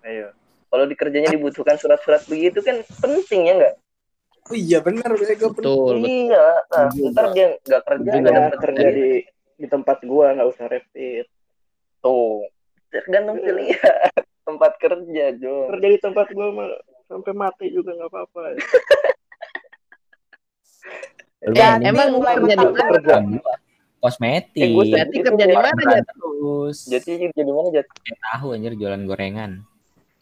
Ayo. 0.00 0.30
Kalau 0.66 0.84
di 0.84 0.94
kerjanya 0.94 1.30
dibutuhkan 1.30 1.76
surat-surat 1.76 2.22
begitu 2.26 2.60
kan 2.60 2.78
penting 3.00 3.48
ya 3.48 3.52
enggak? 3.56 3.74
Oh 4.46 4.54
iya 4.54 4.78
benar 4.78 5.10
gue 5.10 5.26
bener. 5.26 5.50
Betul, 5.50 5.52
betul. 5.58 5.96
Iya. 6.06 6.46
Nah, 6.70 6.86
Juga. 6.88 7.10
ntar 7.10 7.26
dia 7.34 7.46
nggak 7.58 7.82
kerja 7.82 8.10
nggak 8.12 8.32
dapat 8.32 8.58
kerja 8.62 8.62
kerja 8.62 8.88
di 8.94 9.08
di 9.56 9.66
tempat 9.66 9.98
gua 10.04 10.26
nggak 10.32 10.48
usah 10.48 10.66
rapid 10.68 11.26
tuh. 11.98 12.46
Tergantung 12.86 13.36
pilihan 13.42 13.74
tempat 14.46 14.72
kerja 14.78 15.24
Jo. 15.34 15.66
kerja 15.74 15.88
di 15.90 15.98
tempat 15.98 16.26
gua 16.30 16.48
mah 16.54 16.70
sampai 17.06 17.32
mati 17.34 17.66
juga 17.68 17.90
nggak 17.92 18.10
apa-apa 18.10 18.40
Lu 21.46 21.52
Ya, 21.52 21.76
ini 21.76 21.90
emang 21.90 22.14
gua 22.16 22.34
mulai 22.34 22.36
kerja 22.38 22.54
di 22.54 23.36
mana? 23.36 23.54
Kosmetik. 23.96 24.62
Eh, 24.62 24.70
Berarti 24.70 25.16
kerja 25.18 25.44
di 25.44 25.54
mana 25.56 25.70
ya? 25.74 26.00
Terus. 26.06 26.76
Jadi 26.86 27.10
jadi 27.34 27.50
mana 27.50 27.68
Jat? 27.74 27.86
Tahu 28.06 28.46
anjir 28.54 28.72
jualan 28.78 29.02
gorengan. 29.02 29.52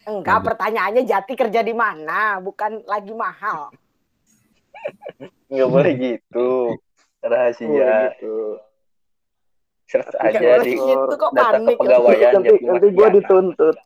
enggak 0.05 0.41
pertanyaannya 0.45 1.03
Jati 1.05 1.33
kerja 1.33 1.65
di 1.65 1.73
mana, 1.73 2.37
bukan 2.37 2.85
lagi 2.85 3.13
mahal. 3.17 3.73
Nggak 5.49 5.69
boleh 5.71 5.93
gitu. 5.97 6.49
Boleh 6.75 7.29
Rahasia. 7.29 8.13
gitu 8.13 8.61
Search 9.85 10.13
Nggak 10.17 10.33
aja 10.33 10.65
di 10.65 10.73
gitu, 10.77 11.15
kok 11.17 11.33
data 11.37 11.57
panik. 11.61 11.77
kepegawaian 11.77 12.33
nanti 12.41 12.55
nanti 12.65 12.87
gua 12.93 13.09
Dimas 13.09 13.17
dituntut 13.21 13.77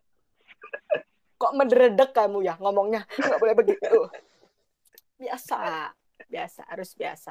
Kok 1.38 1.54
menderedek 1.54 2.10
kamu 2.10 2.42
ya 2.42 2.58
ngomongnya? 2.58 3.06
Enggak 3.14 3.38
boleh 3.38 3.54
begitu. 3.54 4.10
Biasa. 5.22 5.90
Biasa, 6.26 6.66
harus 6.66 6.90
biasa. 6.98 7.30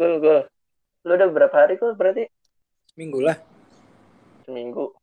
Cool, 0.00 0.16
cool. 0.24 0.40
Lu 1.04 1.12
udah 1.20 1.28
berapa 1.28 1.52
hari 1.52 1.76
kok 1.76 1.92
berarti? 1.92 2.24
Minggu 2.96 3.20
lah. 3.20 3.36
Seminggu. 4.48 4.96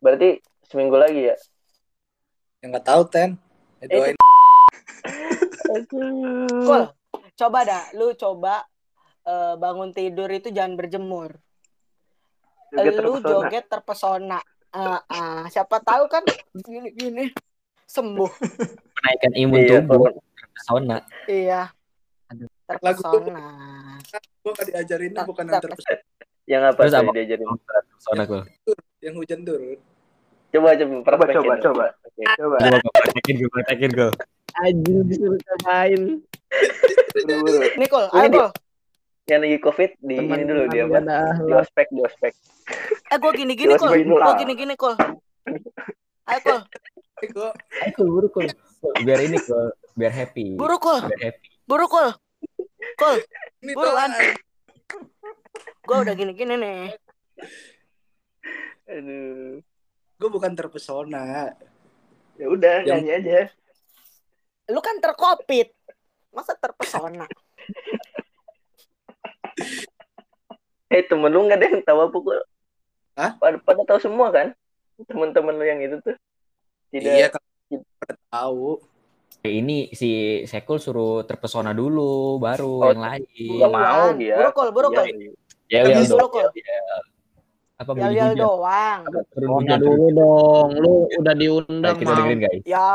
Berarti 0.00 0.40
seminggu 0.64 0.96
lagi 0.96 1.28
ya? 1.28 1.36
Yang 2.64 2.68
nggak 2.72 2.86
tahu 2.88 3.02
ten. 3.04 3.36
Ya, 3.84 3.86
doain. 3.92 4.16
Cool. 5.66 6.84
Coba 7.36 7.58
dah, 7.62 7.84
lu 7.92 8.14
coba 8.14 8.64
eh, 9.22 9.54
bangun 9.56 9.90
tidur 9.90 10.30
itu 10.30 10.48
jangan 10.48 10.74
berjemur. 10.74 11.34
Joget 12.70 12.94
lu 12.98 13.12
terpesona. 13.16 13.28
joget 13.30 13.64
terpesona. 13.66 14.40
Ah, 14.70 15.00
ah. 15.08 15.42
siapa 15.48 15.80
tahu 15.80 16.04
kan 16.06 16.22
gini-gini 16.52 17.30
sembuh. 17.86 18.30
Menaikkan 18.98 19.32
imun 19.34 19.58
Iya, 19.58 19.78
tubuh. 19.80 20.10
turun. 20.10 20.14
Pesona. 20.52 20.98
Iya. 21.26 21.62
Aduh. 22.28 22.48
Terpesona. 22.66 23.44
Gue 24.42 24.52
gak 24.52 24.66
diajarinnya 24.68 25.22
bukan 25.24 25.44
Tetap- 25.46 25.54
yang 25.54 25.64
terpesona. 25.64 25.98
Yang 26.46 26.62
apa 26.62 26.78
Terus 26.78 26.94
apa? 26.94 27.10
diajarin? 27.14 27.46
Pesona 27.96 28.22
gue. 28.24 28.42
Yang 29.02 29.14
hujan 29.18 29.40
turun. 29.42 29.78
Coba 30.46 30.68
coba 30.72 30.94
Coba 31.04 31.24
coba 31.32 31.54
coba. 31.60 31.84
Coba. 32.36 32.56
Gue 32.58 32.92
praktekin 32.94 33.34
gue 33.38 33.50
praktekin 33.50 33.90
gue. 33.92 34.10
Anjing 34.56 35.04
disuruh 35.04 35.36
main. 35.64 36.24
Buru-buru. 37.12 37.58
Nih 37.76 37.88
Kol, 37.88 38.06
Ini 38.08 38.16
ayo 38.16 38.28
di- 38.28 38.38
Kol. 38.40 38.50
Yang 39.26 39.40
lagi 39.42 39.58
covid 39.58 39.90
di 39.98 40.14
ini 40.22 40.42
dulu 40.46 40.62
dia 40.70 40.86
apa? 40.86 41.00
Di 41.42 41.52
ospek 41.52 41.86
di 41.90 42.00
ospek. 42.00 42.32
Eh 43.10 43.16
gue 43.18 43.32
gini 43.34 43.52
gini 43.58 43.74
Kol. 43.74 43.90
Gue 43.92 44.34
gini 44.38 44.52
gini 44.54 44.74
Kol. 44.78 44.94
Ayo 46.26 46.40
Kol. 46.40 46.60
Ayo 47.82 47.90
Kul, 47.92 48.06
buru 48.06 48.28
Kul. 48.30 48.46
Biar 49.02 49.20
ini 49.20 49.36
Kul, 49.36 49.74
biar 49.92 50.12
happy. 50.14 50.54
Buru 50.54 50.78
Kol. 50.78 51.02
Biar 51.10 51.20
happy. 51.34 51.48
Buru 51.66 51.86
Kol. 51.90 52.14
Kol. 52.96 53.16
ini 53.66 53.72
Buruan. 53.74 54.10
Gue 55.82 55.96
udah 56.00 56.14
gini 56.14 56.32
gini 56.32 56.54
nih. 56.54 56.80
Aduh. 58.86 59.58
Gue 60.16 60.28
bukan 60.30 60.54
terpesona. 60.54 61.50
Ya 62.38 62.46
udah 62.46 62.86
nyanyi 62.86 63.10
aja. 63.10 63.50
Lu 64.68 64.80
kan 64.80 64.98
terkopit. 64.98 65.70
Masa 66.30 66.52
terpesona? 66.54 67.26
Eh 70.86 71.02
temen 71.02 71.26
lu 71.28 71.42
nggak 71.42 71.58
ada 71.58 71.66
yang 71.66 71.82
tahu 71.82 71.98
apa 71.98 72.14
kok? 72.16 72.44
Hah? 73.18 73.30
Pada, 73.42 73.56
pada 73.58 73.82
tahu 73.82 73.98
semua 73.98 74.30
kan? 74.30 74.54
Temen-temen 75.02 75.58
lu 75.58 75.64
yang 75.66 75.82
itu 75.82 75.98
tuh. 75.98 76.14
Tidak. 76.94 77.10
Iya 77.10 77.26
kan 77.26 77.42
pada 77.98 78.14
tahu. 78.30 78.78
Eh, 79.42 79.58
Ini 79.58 79.90
si 79.90 80.10
Sekul 80.46 80.78
suruh 80.78 81.26
terpesona 81.26 81.74
dulu, 81.74 82.38
baru 82.38 82.72
Oh, 82.80 82.90
yang 82.94 83.02
lain. 83.02 83.26
Nggak 83.26 83.72
mau 83.72 84.14
dia. 84.14 84.36
Buru 84.38 84.50
Kol, 84.54 84.68
buru 84.70 84.88
Iya, 84.88 84.96
Kol. 84.96 85.06
iya. 85.10 85.30
Ya 85.66 85.78
Nggak 85.82 85.90
ya 85.90 85.98
bisa, 85.98 86.14
dong. 86.14 86.30
Kul. 86.30 86.46
Apa 87.76 87.92
Yel 87.92 88.12
yel 88.16 88.32
doang. 88.34 89.04
Turun 89.36 89.48
Oh, 89.52 89.60
dulu 89.60 90.06
dong. 90.10 90.68
Lu 90.80 90.92
udah 91.12 91.28
Nah, 91.28 91.36
diundang 91.36 91.94
kita 91.94 92.08
mau. 92.08 92.16
dengerin 92.18 92.40
guys. 92.40 92.62
Ya 92.64 92.88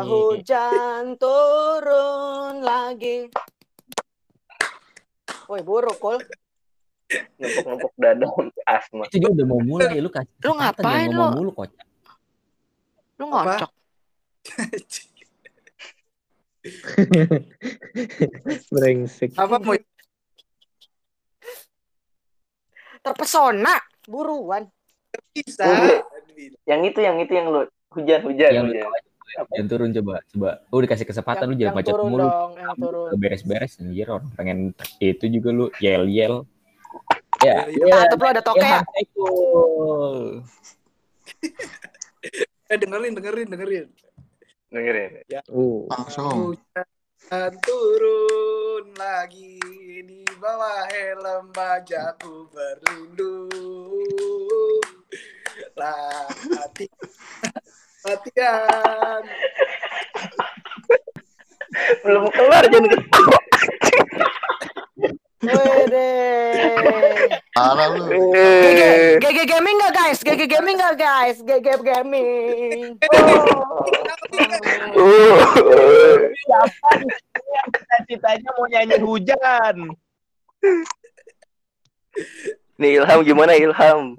Nih. 0.00 0.08
hujan 0.08 1.04
turun 1.20 2.62
lagi. 2.62 3.28
Woi 5.44 5.60
buruk 5.60 5.98
kul. 5.98 6.18
Numpuk-numpuk 7.36 7.92
dada 7.94 8.26
asma. 8.64 9.04
Itu 9.06 9.18
dia 9.18 9.28
udah 9.28 9.44
mau 9.44 9.60
mulai, 9.60 10.00
lu 10.00 10.08
kasih 10.08 10.32
Lu 10.40 10.52
ngapain 10.56 11.12
lu? 11.12 11.28
mulu 11.36 11.52
kocak. 11.52 11.86
Lu 13.20 13.28
ngocok. 13.28 13.70
Brengsek. 18.72 19.34
Apa 19.36 19.58
mau 19.58 19.74
Terpesona. 23.02 23.74
Buruan. 24.06 24.66
bisa? 25.36 25.66
Yang 26.64 26.80
itu 26.94 26.98
yang 27.04 27.16
itu 27.20 27.32
yang 27.36 27.46
lu 27.52 27.62
hujan-hujan 27.92 28.50
Yang 28.50 28.64
lu 28.64 28.72
hujan. 28.72 28.82
tahu 28.82 28.94
aja, 28.96 29.10
yang 29.56 29.66
turun 29.68 29.88
coba, 29.92 30.14
coba. 30.32 30.50
Lu 30.72 30.78
dikasih 30.84 31.06
kesempatan 31.08 31.44
lu 31.48 31.54
Yang, 31.54 31.60
jangan 31.60 31.72
yang 31.72 31.76
macet 31.76 31.94
mulu. 32.00 32.18
dong. 32.24 32.50
Yang 32.56 32.76
turun. 32.80 33.08
Gak 33.12 33.18
beres-beres 33.20 33.72
anjir 33.80 34.06
orang 34.08 34.28
pengen 34.36 34.58
itu 34.98 35.24
juga 35.28 35.48
lu 35.52 35.66
yel-yel. 35.78 36.34
Ya, 37.44 37.66
ya. 37.68 38.06
Atap 38.08 38.18
lu 38.20 38.26
ada 38.28 38.42
toke 38.44 38.64
ya? 38.64 38.80
Eh 42.72 42.78
dengerin 42.80 43.12
dengerin 43.12 43.48
dengerin. 43.52 43.86
Dengerin. 44.72 45.10
Uh. 45.52 45.84
Langsung. 45.92 46.56
Hujan 46.56 47.52
turun 47.60 48.96
lagi 48.96 49.51
di 50.42 50.50
bawah 50.50 50.82
helm 50.90 51.54
bajaku 51.54 52.50
berlindung. 52.50 53.46
Lati 55.78 56.90
latihan. 58.02 59.22
Belum 62.02 62.26
kelar 62.34 62.66
jangan 62.74 62.90
ketawa. 62.90 63.38
Wede. 65.46 66.10
Parah 67.54 67.88
lu. 67.94 68.34
GG 69.22 69.38
Gaming 69.46 69.78
nggak 69.78 69.94
guys? 69.94 70.18
GG 70.26 70.42
Gaming 70.50 70.74
nggak 70.74 70.98
guys? 70.98 71.38
GG 71.38 71.86
Gaming. 71.86 72.98
Uh. 74.98 75.38
Siapa 76.34 76.88
yang 77.30 77.68
cita-citanya 77.70 78.50
mau 78.58 78.66
nyanyi 78.66 78.98
hujan? 78.98 79.94
Nih 82.78 82.98
Ilham 83.00 83.20
gimana 83.24 83.52
Ilham? 83.56 84.14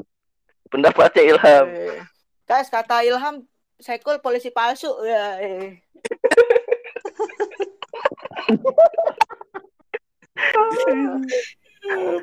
Pendapatnya 0.71 1.23
Ilham. 1.23 1.65
Eh, 1.69 1.99
Guys 2.47 2.67
kata 2.67 3.05
Ilham 3.05 3.45
Sekul 3.83 4.23
polisi 4.23 4.47
palsu 4.47 4.89
ya. 5.03 5.43
eh. 5.43 5.83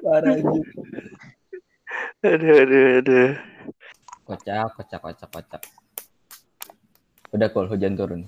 Parah. 0.00 0.36
Aduh 2.24 2.54
aduh 2.64 2.84
aduh. 3.02 3.30
Kocak, 4.24 4.72
kocak, 4.78 5.00
kocak, 5.04 5.28
kocak. 5.28 5.62
Udah 7.34 7.48
kul 7.52 7.68
hujan 7.68 7.94
turun. 7.98 8.24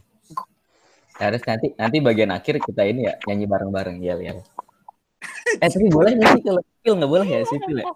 Harus 1.16 1.42
nanti 1.48 1.72
nanti 1.78 1.96
bagian 2.02 2.34
akhir 2.34 2.58
kita 2.60 2.82
ini 2.84 3.06
ya 3.06 3.14
nyanyi 3.30 3.46
bareng-bareng 3.48 3.96
yel 4.02 4.20
yel. 4.20 4.38
Eh 5.62 5.68
tapi 5.68 5.86
boleh 5.88 6.10
nggak 6.12 6.30
sih 6.32 6.42
kalau 6.42 6.60
sipil 6.60 6.92
nggak 6.98 7.10
boleh 7.10 7.28
ya 7.28 7.40
sipil 7.46 7.76
ya? 7.78 7.86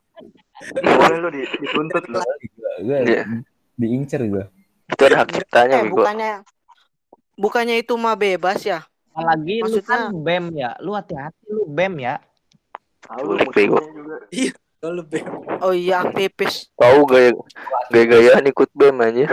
Boleh 0.78 1.16
lu 1.18 1.28
di- 1.28 1.50
dituntut 1.58 2.04
lu. 2.06 2.18
Gua, 2.18 2.72
gua 2.80 2.98
Iya. 3.02 3.22
diincer 3.74 4.20
gua. 4.24 4.46
Itu 4.86 5.02
ada 5.02 5.16
hak 5.20 5.28
ciptanya 5.32 5.74
Eh 5.76 5.90
bukannya 5.90 6.30
bukannya 7.34 7.76
itu 7.76 7.92
mah 7.98 8.14
bebas 8.14 8.62
ya? 8.62 8.86
Apalagi 9.10 9.58
lu 9.58 9.66
Maksudnya- 9.66 9.88
kan 9.88 10.00
BEM 10.14 10.44
ya. 10.54 10.70
Lu 10.78 10.94
hati-hati 10.94 11.42
lu 11.48 11.66
BEM 11.66 11.94
ya. 11.98 12.14
Tahu 13.02 13.22
lu 13.24 13.34
Culik, 13.40 13.50
bego. 13.52 13.76
musuhnya 13.76 13.92
juga. 13.96 14.16
Kalau 14.76 14.94
lebih 14.94 15.22
Oh 15.58 15.72
iya 15.72 15.96
aktivis. 16.00 16.68
Tahu 16.76 16.98
gaya 17.04 17.30
gaya-gayaan 17.90 18.44
ikut 18.44 18.68
BEM 18.70 18.96
aja. 19.00 19.26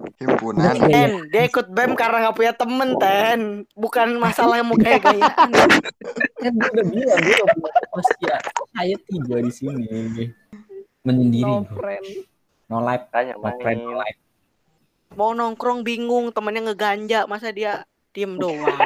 Himpunan. 0.00 0.74
Ten, 0.80 1.28
dia 1.28 1.42
ikut 1.44 1.66
BEM 1.68 1.92
karena 1.92 2.28
nggak 2.28 2.36
punya 2.36 2.52
temen 2.56 2.96
Ten. 2.96 3.40
Bukan 3.76 4.16
masalah 4.16 4.64
mau 4.64 4.76
gaya-gayaan. 4.76 5.50
Kan 6.40 6.52
gua 6.56 6.70
udah 6.72 6.86
bilang 6.88 7.20
gua 7.20 7.36
udah 7.36 7.48
punya 7.52 7.80
pasti 7.92 8.24
ya. 8.24 8.36
Saya 8.72 8.96
tiga 9.04 9.36
di 9.40 9.52
sini. 9.52 9.88
Menyendiri. 11.04 11.44
No 11.44 11.64
friend. 11.68 12.06
No 12.70 12.80
life, 12.80 13.04
Tanya 13.10 13.34
no 13.36 13.50
friend, 13.60 13.80
no 13.82 13.92
main. 13.92 14.00
life. 14.04 14.18
Mau 15.18 15.34
nongkrong 15.34 15.82
bingung 15.82 16.30
temennya 16.30 16.70
ngeganja 16.70 17.26
masa 17.26 17.50
dia 17.50 17.84
diem 18.12 18.38
doang. 18.38 18.64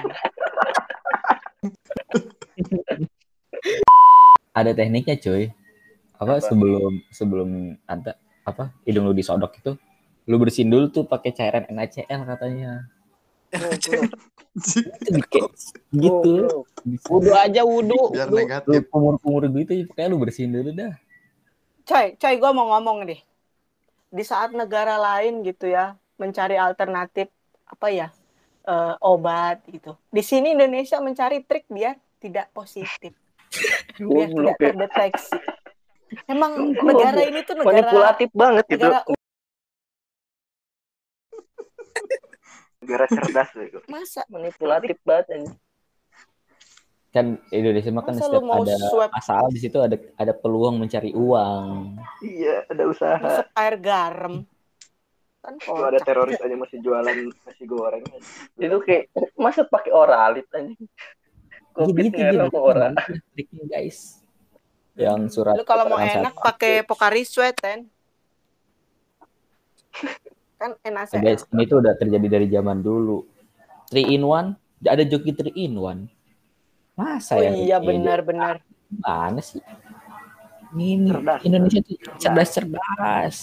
Ada 4.55 4.71
tekniknya 4.71 5.19
cuy. 5.19 5.51
Apa, 6.15 6.39
Apa? 6.39 6.47
sebelum 6.47 7.03
sebelum 7.11 7.51
ada 7.85 8.15
apa 8.47 8.71
hidung 8.87 9.09
lu 9.09 9.17
disodok 9.17 9.51
itu 9.59 9.75
lu 10.25 10.37
bersihin 10.41 10.73
dulu 10.73 10.89
tuh 10.89 11.05
pakai 11.05 11.37
cairan 11.37 11.69
NaCl 11.69 12.21
katanya. 12.25 12.89
Gitu. 15.93 16.35
Wudu 17.11 17.33
aja 17.35 17.63
wudu. 17.63 18.15
Biar 18.15 18.31
negatif. 18.31 18.89
kumur-kumur 18.89 19.47
gitu 19.51 19.73
ya, 19.75 19.85
pokoknya 19.87 20.09
lu 20.09 20.19
bersihin 20.19 20.51
dulu 20.55 20.71
dah. 20.73 20.95
Coy, 21.85 22.17
coy, 22.17 22.35
gue 22.41 22.51
mau 22.57 22.73
ngomong 22.77 23.05
nih. 23.05 23.21
Di 24.15 24.25
saat 24.25 24.55
negara 24.57 24.97
lain 24.97 25.43
gitu 25.45 25.69
ya 25.69 25.99
mencari 26.15 26.55
alternatif 26.55 27.27
apa 27.67 27.87
ya 27.91 28.09
eh, 28.65 28.95
obat 29.03 29.61
gitu. 29.69 29.99
Di 30.09 30.23
sini 30.23 30.55
Indonesia 30.55 31.03
mencari 31.03 31.43
trik 31.43 31.67
biar 31.69 31.99
tidak 32.23 32.49
positif, 32.55 33.13
biar 34.01 34.29
tidak 34.31 34.57
terdeteksi. 34.57 35.39
Emang 36.31 36.73
negara 36.73 37.21
ini 37.27 37.43
tuh 37.43 37.59
negara 37.59 37.75
Manipulatif 37.75 38.31
banget 38.31 38.65
gitu. 38.71 38.87
negara 38.87 39.03
Negara 42.85 43.09
cerdas 43.09 43.49
bego. 43.57 43.81
masa 43.89 44.29
Manipulatif 44.29 45.01
banget 45.01 45.27
anjing. 45.33 45.57
Kan 47.15 47.27
Indonesia 47.49 47.89
mah 47.95 48.05
kan 48.05 48.19
setiap 48.21 48.45
ada 48.45 48.77
swab? 48.93 49.09
masalah 49.09 49.49
di 49.49 49.61
situ 49.63 49.79
ada 49.81 49.97
ada 50.21 50.33
peluang 50.37 50.77
mencari 50.77 51.17
uang. 51.17 51.97
Iya, 52.21 52.69
ada 52.69 52.83
usaha. 52.85 53.17
masuk 53.17 53.49
air 53.57 53.75
garam. 53.81 54.35
Kan 55.41 55.55
Kalau 55.65 55.89
ada 55.89 56.01
teroris 56.05 56.37
aja 56.37 56.57
masih 56.59 56.85
jualan 56.85 57.17
nasi 57.33 57.65
goreng. 57.65 58.05
Itu 58.61 58.77
kayak 58.85 59.09
masa 59.41 59.65
pakai 59.65 59.93
oralit 59.97 60.45
anjing. 60.53 60.85
Covid 61.75 62.13
Gitu, 62.13 62.21
gitu, 62.23 62.47
triknya 63.35 63.65
guys. 63.67 64.23
Yang 64.95 65.35
surat 65.35 65.59
Lu 65.59 65.67
kalau 65.67 65.91
mau 65.91 65.99
enak 65.99 66.39
pakai 66.39 66.87
Pocari 66.87 67.27
Sweat, 67.27 67.59
Ten. 67.59 67.91
Kan 70.65 70.81
Nah, 70.81 71.05
guys, 71.21 71.45
ini 71.53 71.69
tuh 71.69 71.85
udah 71.85 71.93
terjadi 71.93 72.25
dari 72.41 72.47
zaman 72.49 72.81
dulu. 72.81 73.29
Three 73.93 74.17
in 74.17 74.25
one, 74.25 74.57
ada 74.81 75.05
joki 75.05 75.37
three 75.37 75.53
in 75.69 75.77
one. 75.77 76.09
Masa 76.97 77.37
Oh 77.37 77.45
ya? 77.45 77.53
iya 77.53 77.77
benar-benar. 77.77 78.65
Mana 78.89 79.45
sih? 79.45 79.61
Ini 80.73 81.05
Cerdas. 81.13 81.41
Indonesia 81.45 81.81
tuh 81.85 81.97
cerdas 82.17 82.49
cerdas. 82.57 83.37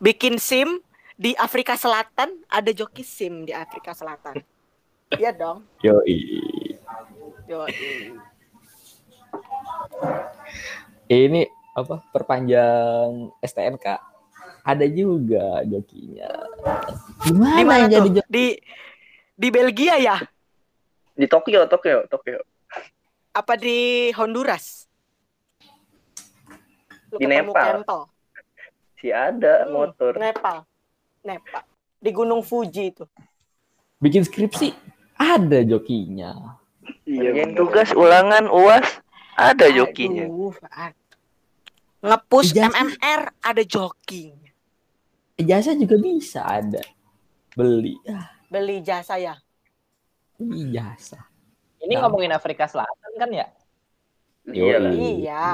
bikin 0.00 0.40
SIM 0.40 0.80
di 1.14 1.36
Afrika 1.36 1.76
Selatan, 1.76 2.40
ada 2.48 2.70
joki 2.72 3.04
SIM 3.04 3.44
di 3.44 3.52
Afrika 3.52 3.92
Selatan. 3.92 4.40
Iya 5.14 5.30
dong. 5.30 5.62
Yoi. 5.84 6.42
Yo, 7.46 7.68
Ini 11.06 11.46
apa 11.76 12.02
perpanjang 12.10 13.30
STNK 13.38 14.13
ada 14.64 14.88
juga 14.88 15.60
jokinya. 15.68 16.30
Gimana 17.20 17.56
di 17.60 17.64
mana 17.68 17.78
yang 17.84 17.90
jadi 17.92 18.08
joki? 18.18 18.28
Di 18.32 18.46
di 19.36 19.48
Belgia 19.52 19.94
ya? 20.00 20.16
Di 21.14 21.28
Tokyo, 21.28 21.68
Tokyo, 21.68 22.08
Tokyo. 22.08 22.40
Apa 23.36 23.60
di 23.60 24.08
Honduras? 24.16 24.88
Lu 27.12 27.20
Di 27.20 27.28
Nepal. 27.28 27.84
Si 28.98 29.12
ada 29.12 29.68
Hmm, 29.68 29.76
motor. 29.76 30.16
Nepal. 30.16 30.64
Nepal. 31.20 31.62
Di 32.00 32.10
Gunung 32.10 32.40
Fuji 32.40 32.90
itu. 32.90 33.04
Bikin 34.00 34.24
skripsi 34.24 34.72
ada 35.20 35.60
jokinya. 35.60 36.56
Ngerjain 37.04 37.52
tugas 37.52 37.92
ulangan 37.92 38.48
UAS 38.48 38.88
ada 39.36 39.68
jokinya. 39.68 40.24
Aduh. 40.24 40.56
Ngepush. 42.04 42.52
MMR 42.52 43.32
ada 43.40 43.62
joking. 43.64 44.43
Jasa 45.34 45.74
juga 45.74 45.98
bisa 45.98 46.46
ada. 46.46 46.78
Beli. 47.54 47.98
Ah, 48.06 48.30
Beli 48.46 48.78
jasa 48.80 49.18
ya. 49.18 49.34
beli 50.34 50.66
jasa. 50.70 51.30
Ini 51.78 51.94
Nah. 51.94 52.00
ngomongin 52.06 52.34
Afrika 52.34 52.66
Selatan 52.66 53.10
kan 53.14 53.30
ya? 53.30 53.46
Iya. 54.50 54.78
Iya. 54.90 55.46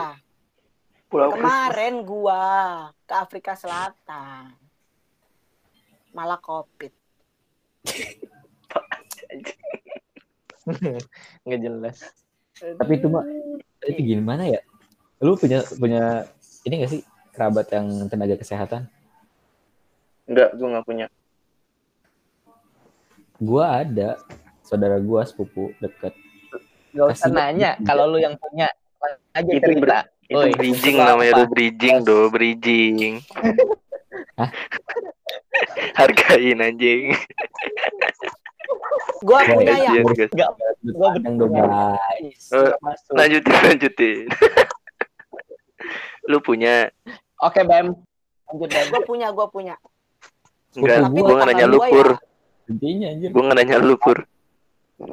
Pulau 1.06 1.36
Kemarin 1.36 2.00
gua 2.00 2.44
ke 3.04 3.12
Afrika 3.12 3.52
Selatan. 3.54 4.56
Malah 6.12 6.40
covid. 6.40 6.92
Nggak 11.44 11.60
jelas. 11.60 11.96
Tapi 12.56 12.92
itu 12.96 13.08
mah 13.08 13.24
itu 13.84 14.00
gimana 14.16 14.48
ya? 14.48 14.60
Lu 15.20 15.36
punya 15.36 15.60
punya 15.76 16.24
ini 16.64 16.84
gak 16.84 16.92
sih 16.92 17.02
kerabat 17.32 17.68
yang 17.72 18.08
tenaga 18.08 18.36
kesehatan? 18.36 18.88
Enggak, 20.30 20.50
gue 20.54 20.68
nggak 20.70 20.86
punya. 20.86 21.06
Gua 23.40 23.82
ada 23.82 24.20
saudara 24.62 25.00
gua 25.00 25.26
sepupu 25.26 25.74
deket. 25.80 26.14
Gak 26.92 27.06
usah 27.10 27.26
Kasih- 27.26 27.34
nanya 27.34 27.70
kalau 27.82 28.06
lu 28.06 28.18
yang 28.18 28.36
punya 28.36 28.70
aja 29.32 29.50
Itu 29.50 29.64
cerita. 29.64 29.98
Itu 30.30 30.38
Oi, 30.38 30.52
bridging 30.54 30.96
apa? 31.02 31.08
namanya 31.10 31.32
do 31.34 31.44
bridging 31.48 31.96
do 32.06 32.18
bridging. 32.30 33.18
Hah? 34.38 34.50
Hargain 35.96 36.62
anjing. 36.62 37.10
Gua 39.20 39.42
punya 39.42 39.74
ya. 39.74 39.90
guys. 39.98 40.30
Gua 40.86 41.10
yang 41.18 41.34
dong 41.34 41.50
guys. 41.50 42.42
Lanjutin, 43.10 43.54
lanjutin. 43.66 44.24
Lu 46.30 46.38
punya? 46.38 46.94
Oke, 47.42 47.66
Bem. 47.66 47.98
Lanjut, 48.46 48.68
Bem. 48.70 48.86
Gua 48.92 49.02
punya, 49.02 49.26
gua 49.34 49.46
punya. 49.50 49.74
Enggak, 50.78 50.96
Tapi 51.02 51.18
gue 51.18 51.35
nggak 51.35 51.48
nanya 51.50 51.66
lu 51.66 51.78
pur. 51.83 52.09
ya. 52.09 52.70
Intinya 52.70 53.06
anjir. 53.11 53.28
Gue 53.35 53.42
nggak 53.42 53.59
nanya 53.59 53.76
lu 53.83 53.96
pur. 53.98 54.18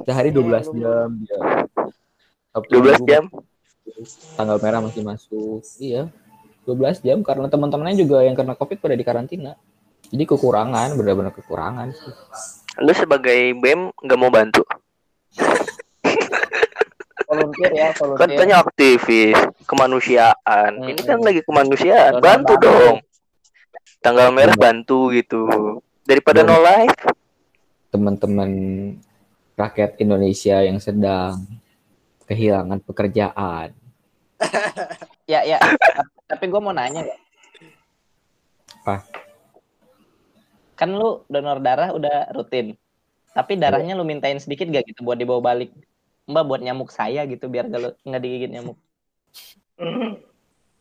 Sehari 0.06 0.30
12 0.30 0.44
Iya, 0.44 0.62
jam 0.84 1.10
dia. 1.24 1.40
Sabtu 2.54 2.72
12 2.76 2.84
Minggu 2.84 3.08
jam. 3.08 3.24
Tanggal 4.38 4.58
merah 4.62 4.80
masih 4.84 5.02
masuk. 5.02 5.64
Iya. 5.80 6.12
12 6.68 7.00
jam 7.02 7.18
karena 7.24 7.48
teman-temannya 7.48 7.96
juga 7.96 8.22
yang 8.22 8.36
kena 8.36 8.54
Covid 8.54 8.78
pada 8.78 8.94
di 8.94 9.06
karantina. 9.08 9.56
Jadi 10.08 10.24
kekurangan, 10.24 10.96
benar-benar 10.96 11.34
kekurangan 11.34 11.92
sih. 11.96 12.14
Lu 12.84 12.94
sebagai 12.94 13.56
BEM 13.58 13.90
nggak 13.92 14.20
mau 14.20 14.30
bantu? 14.30 14.62
Volunteer 17.28 17.72
ya, 17.76 17.90
volunteer. 17.98 18.24
Katanya 18.24 18.56
aktivis 18.64 19.38
kemanusiaan. 19.68 20.72
Hmm. 20.80 20.90
Ini 20.96 21.02
kan 21.04 21.20
lagi 21.20 21.42
kemanusiaan. 21.44 22.24
Bantu. 22.24 22.54
dong. 22.56 23.04
Tanggal 24.02 24.30
merah 24.32 24.56
bantu 24.56 25.12
gitu. 25.14 25.48
Daripada 26.08 26.46
Donor. 26.46 26.58
no 26.58 26.64
life. 26.64 27.02
Teman-teman 27.92 28.52
rakyat 29.58 29.98
Indonesia 30.00 30.62
yang 30.64 30.78
sedang 30.80 31.44
kehilangan 32.28 32.80
pekerjaan. 32.84 33.74
Ya, 35.28 35.44
ya. 35.44 35.60
Tapi 36.24 36.48
gue 36.48 36.62
mau 36.64 36.72
nanya 36.72 37.04
ya. 37.04 37.18
Apa? 38.80 39.04
Kan 40.80 40.96
lu 40.96 41.28
donor 41.28 41.60
darah 41.60 41.92
udah 41.92 42.32
rutin. 42.32 42.80
Tapi 43.36 43.60
darahnya 43.60 43.92
lu 43.92 44.08
mintain 44.08 44.40
sedikit 44.40 44.72
gak 44.72 44.88
gitu 44.88 45.04
buat 45.04 45.20
dibawa 45.20 45.44
balik? 45.44 45.76
Mbak 46.32 46.44
buat 46.48 46.62
nyamuk 46.64 46.96
saya 46.96 47.28
gitu 47.28 47.52
biar 47.52 47.68
gak, 47.68 47.82
lu- 47.84 47.98
nggak 48.08 48.22
digigit 48.24 48.52
nyamuk. 48.56 48.80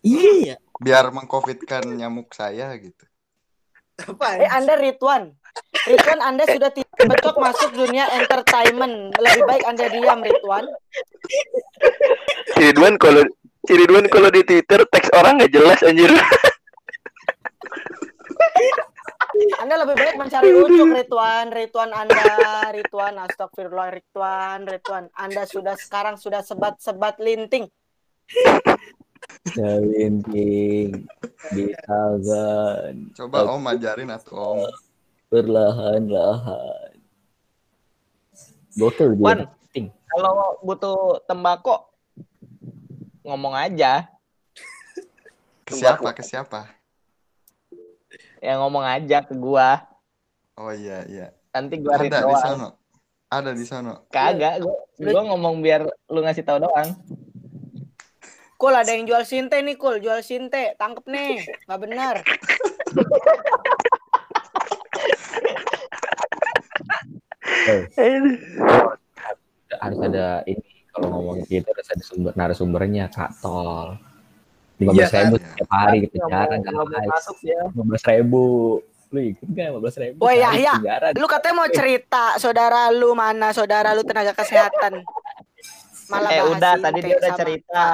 Iya 0.06 0.54
ya. 0.54 0.56
Biar 0.80 1.08
mengcovidkan 1.12 1.84
nyamuk 1.88 2.32
saya 2.36 2.76
gitu. 2.76 3.04
Apa? 3.96 4.44
Eh, 4.44 4.50
Anda 4.52 4.76
Ridwan. 4.76 5.32
Ridwan, 5.88 6.20
Anda 6.20 6.44
sudah 6.44 6.68
tidak 6.68 6.92
cocok 7.00 7.36
masuk 7.40 7.70
dunia 7.72 8.04
entertainment. 8.12 9.16
Lebih 9.16 9.42
baik 9.48 9.64
Anda 9.64 9.88
diam, 9.88 10.20
Ridwan. 10.20 10.64
Ciridwan 12.56 12.94
kalau 13.00 13.24
Ciridwan 13.66 14.06
kalau 14.12 14.28
di 14.30 14.44
Twitter 14.44 14.84
teks 14.86 15.10
orang 15.16 15.40
nggak 15.40 15.52
jelas 15.52 15.80
anjir. 15.80 16.12
Anda 19.60 19.74
lebih 19.84 19.96
baik 19.96 20.16
mencari 20.20 20.48
ucuk, 20.52 20.88
Ridwan. 20.92 21.46
Ridwan 21.52 21.90
Anda, 21.96 22.24
Ridwan, 22.72 23.14
astagfirullah, 23.24 23.96
Ridwan, 23.96 24.68
Ridwan. 24.68 25.04
Anda 25.16 25.48
sudah 25.48 25.76
sekarang 25.76 26.20
sudah 26.20 26.44
sebat-sebat 26.44 27.16
linting. 27.16 27.68
Selinting 29.46 31.06
di 31.54 31.64
tangan 31.86 32.94
Coba 33.14 33.46
Om 33.46 33.64
ajarin 33.72 34.10
atau 34.10 34.58
Om. 34.58 34.60
perlahan-lahan. 35.26 36.94
Gokil 38.76 39.16
dia. 39.18 39.46
Kalau 40.06 40.56
butuh 40.62 41.20
tembakau 41.26 41.88
ngomong 43.26 43.52
aja, 43.58 44.06
Ke 45.66 45.74
siapa? 45.74 46.14
Ke 46.14 46.22
siapa? 46.22 46.70
ya 48.38 48.54
ngomong 48.62 48.86
aja 48.86 49.24
ke 49.26 49.34
gua. 49.34 49.82
Oh 50.54 50.70
iya 50.70 51.02
iya. 51.10 51.26
Nanti 51.50 51.82
gua 51.82 51.98
Ada 51.98 52.22
di 52.22 52.34
sono. 52.38 52.68
Ada 53.26 53.50
di 53.50 53.64
sono. 53.66 53.94
Kagak, 54.14 54.62
gua, 54.62 54.76
gua 55.02 55.22
ngomong 55.34 55.58
biar 55.58 55.82
lu 56.06 56.20
ngasih 56.22 56.46
tahu 56.46 56.62
doang. 56.62 56.94
Kul, 58.56 58.72
ada 58.72 58.88
yang 58.88 59.04
jual 59.04 59.22
sinte 59.28 59.60
nih, 59.60 59.76
Kul. 59.76 60.00
Jual 60.00 60.24
sinte. 60.24 60.72
Tangkep 60.80 61.04
nih. 61.06 61.44
Nggak 61.68 61.80
benar. 61.84 62.16
harus 69.76 69.98
ada 70.00 70.26
ini 70.48 70.62
kalau 70.94 71.06
ngomong 71.12 71.44
gitu 71.46 71.68
harus 71.68 71.88
ada 71.92 72.04
sumber 72.04 72.32
narasumbernya 72.32 73.12
Kak 73.12 73.36
Tol. 73.44 74.00
Lima 74.76 74.92
Iya, 74.92 75.08
belas 75.08 75.12
ribu 75.16 75.34
kan? 75.36 75.44
setiap 75.48 75.70
hari 75.72 75.98
mau 76.68 76.84
guys. 76.84 77.08
masuk 77.08 77.38
ya. 77.44 77.60
Lima 77.72 77.84
belas 77.88 78.04
ribu. 78.04 78.44
Lu 79.06 79.18
ikut 79.22 79.46
gak 79.54 79.66
lima 79.72 79.80
belas 79.80 79.96
ribu? 79.96 80.18
Woi, 80.20 80.36
Yahya, 80.42 80.72
ketinggalan. 80.76 81.12
Lu 81.16 81.26
katanya 81.30 81.54
mau 81.56 81.68
cerita 81.72 82.24
saudara 82.36 82.80
lu 82.92 83.10
mana? 83.16 83.48
Saudara 83.56 83.96
lu 83.96 84.02
tenaga 84.04 84.36
kesehatan. 84.36 85.00
Malah 86.06 86.30
Eh 86.30 86.42
udah, 86.46 86.72
tadi 86.78 86.98
dia 87.02 87.16
udah 87.18 87.32
sama 87.34 87.40
cerita 87.42 87.84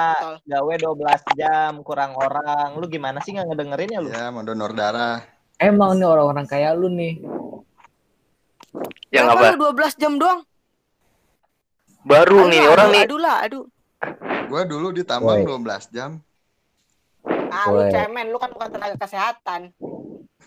gawe 0.45 0.73
12 0.77 1.39
jam 1.39 1.71
kurang 1.81 2.13
orang. 2.13 2.77
Lu 2.77 2.85
gimana 2.85 3.17
sih 3.25 3.33
nggak 3.33 3.47
ngedengerin 3.49 3.89
ya 3.89 3.99
lu? 4.01 4.09
Ya 4.13 4.25
mau 4.29 4.45
donor 4.45 4.71
darah. 4.77 5.25
Emang 5.57 5.97
nih 5.97 6.05
orang-orang 6.05 6.45
kayak 6.45 6.77
lu 6.77 6.93
nih. 6.93 7.21
Yang 9.09 9.25
apa? 9.33 9.45
lu 9.53 9.73
12 9.73 10.01
jam 10.01 10.13
doang? 10.17 10.41
Baru 12.03 12.45
Aduh 12.45 12.51
nih 12.51 12.61
lah, 12.61 12.71
orang 12.73 12.87
aduh, 12.89 12.93
nih. 12.93 13.03
Aduh 13.05 13.19
lah, 13.19 13.35
aduh. 13.41 13.65
Gua 14.51 14.61
dulu 14.67 14.87
ditambang 14.91 15.47
Woi. 15.47 15.63
12 15.63 15.95
jam. 15.95 16.11
Ah, 17.53 17.69
lu 17.69 17.81
cemen, 17.87 18.33
lu 18.33 18.37
kan 18.41 18.49
bukan 18.51 18.69
tenaga 18.73 18.97
kesehatan. 18.97 19.71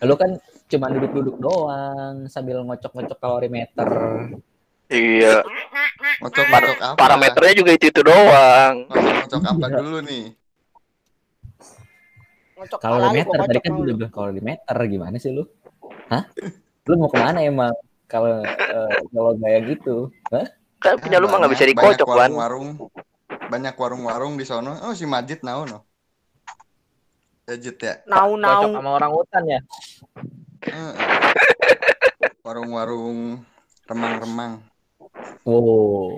Lu 0.05 0.15
kan 0.19 0.37
cuma 0.69 0.93
duduk-duduk 0.93 1.39
doang 1.41 2.29
sambil 2.29 2.61
ngocok-ngocok 2.67 3.19
kalorimeter. 3.19 3.89
Iya. 4.87 5.43
Ngocok-ngocok 6.23 6.79
apa? 6.79 6.99
Parameternya 6.99 7.55
juga 7.59 7.71
itu 7.75 7.87
itu 7.91 8.01
doang. 8.07 8.75
Ngocok-ngocok 8.87 9.43
apa 9.43 9.67
dulu 9.83 9.99
nih? 10.07 10.25
Lu, 12.57 12.65
Kalorimeter 12.81 13.37
gua 13.37 13.47
tadi 13.47 13.61
kan 13.61 13.73
udah 13.77 13.95
bilang 13.95 14.13
kalorimeter 14.15 14.77
gimana 14.89 15.17
sih 15.21 15.29
lu? 15.29 15.45
Hah? 16.09 16.25
Lu 16.89 16.95
mau 16.97 17.11
ke 17.13 17.19
mana 17.21 17.45
emang? 17.45 17.75
Kalau 18.07 18.41
eh, 18.47 18.91
kalau 19.13 19.33
kayak 19.37 19.61
gitu, 19.77 20.09
Hah? 20.33 20.47
Kan 20.81 21.03
punya 21.03 21.19
lu 21.19 21.27
mah 21.27 21.43
nggak 21.43 21.53
bisa 21.53 21.67
dikocok, 21.67 22.07
banyak 22.07 22.07
Wan. 22.07 22.17
warung-warung. 22.17 22.69
Banyak 23.51 23.75
warung-warung 23.75 24.33
di 24.39 24.45
sono. 24.47 24.79
Oh 24.87 24.95
si 24.95 25.05
Majid 25.05 25.43
naon 25.43 25.69
no. 25.69 25.81
Ya 27.47 27.55
Jit 27.59 27.79
ya. 27.79 28.03
Nau 28.11 28.35
nau. 28.39 28.73
sama 28.75 28.91
orang 28.95 29.11
hutan 29.15 29.43
ya. 29.47 29.61
Warung-warung 32.43 33.43
remang-remang. 33.87 34.63
Wow. 35.47 36.11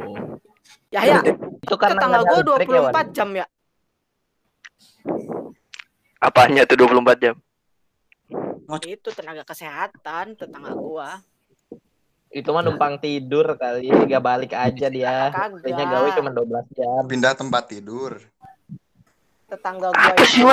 Ya 0.89 1.05
ya. 1.05 1.21
Itu 1.61 1.77
karena 1.77 2.01
Tetangga 2.01 2.21
gue 2.25 2.41
listrik 2.41 2.69
ya, 2.73 2.81
Wan? 2.81 2.93
24 2.97 3.13
jam 3.13 3.29
ya. 3.37 3.47
Apanya 6.19 6.65
tuh 6.65 6.81
24 6.81 7.23
jam? 7.23 7.37
Itu 8.85 9.09
tenaga 9.15 9.47
kesehatan 9.47 10.37
tetangga 10.37 10.77
gua. 10.77 11.23
Itu 12.29 12.53
mah 12.53 12.61
numpang 12.61 13.01
tidur 13.01 13.57
kali, 13.57 13.89
gak 13.89 14.21
balik 14.21 14.53
aja 14.53 14.93
dia. 14.93 15.33
Kayaknya 15.33 15.85
gawe 15.89 16.09
cuma 16.19 16.31
12 16.35 16.77
jam. 16.77 17.03
Pindah 17.09 17.33
tempat 17.33 17.65
tidur. 17.71 18.19
Tetangga 19.49 19.95
gua 19.95 20.13
itu. 20.19 20.49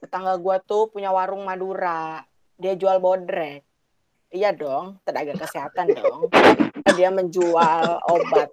Tetangga 0.00 0.34
gua 0.40 0.58
tuh 0.58 0.90
punya 0.90 1.14
warung 1.14 1.46
Madura. 1.46 2.24
Dia 2.58 2.74
jual 2.74 2.98
bodrek. 2.98 3.67
Iya 4.28 4.52
dong, 4.52 5.00
tenaga 5.08 5.32
kesehatan 5.40 5.96
dong. 5.96 6.28
Dia 6.92 7.08
menjual 7.08 7.96
obat. 8.12 8.52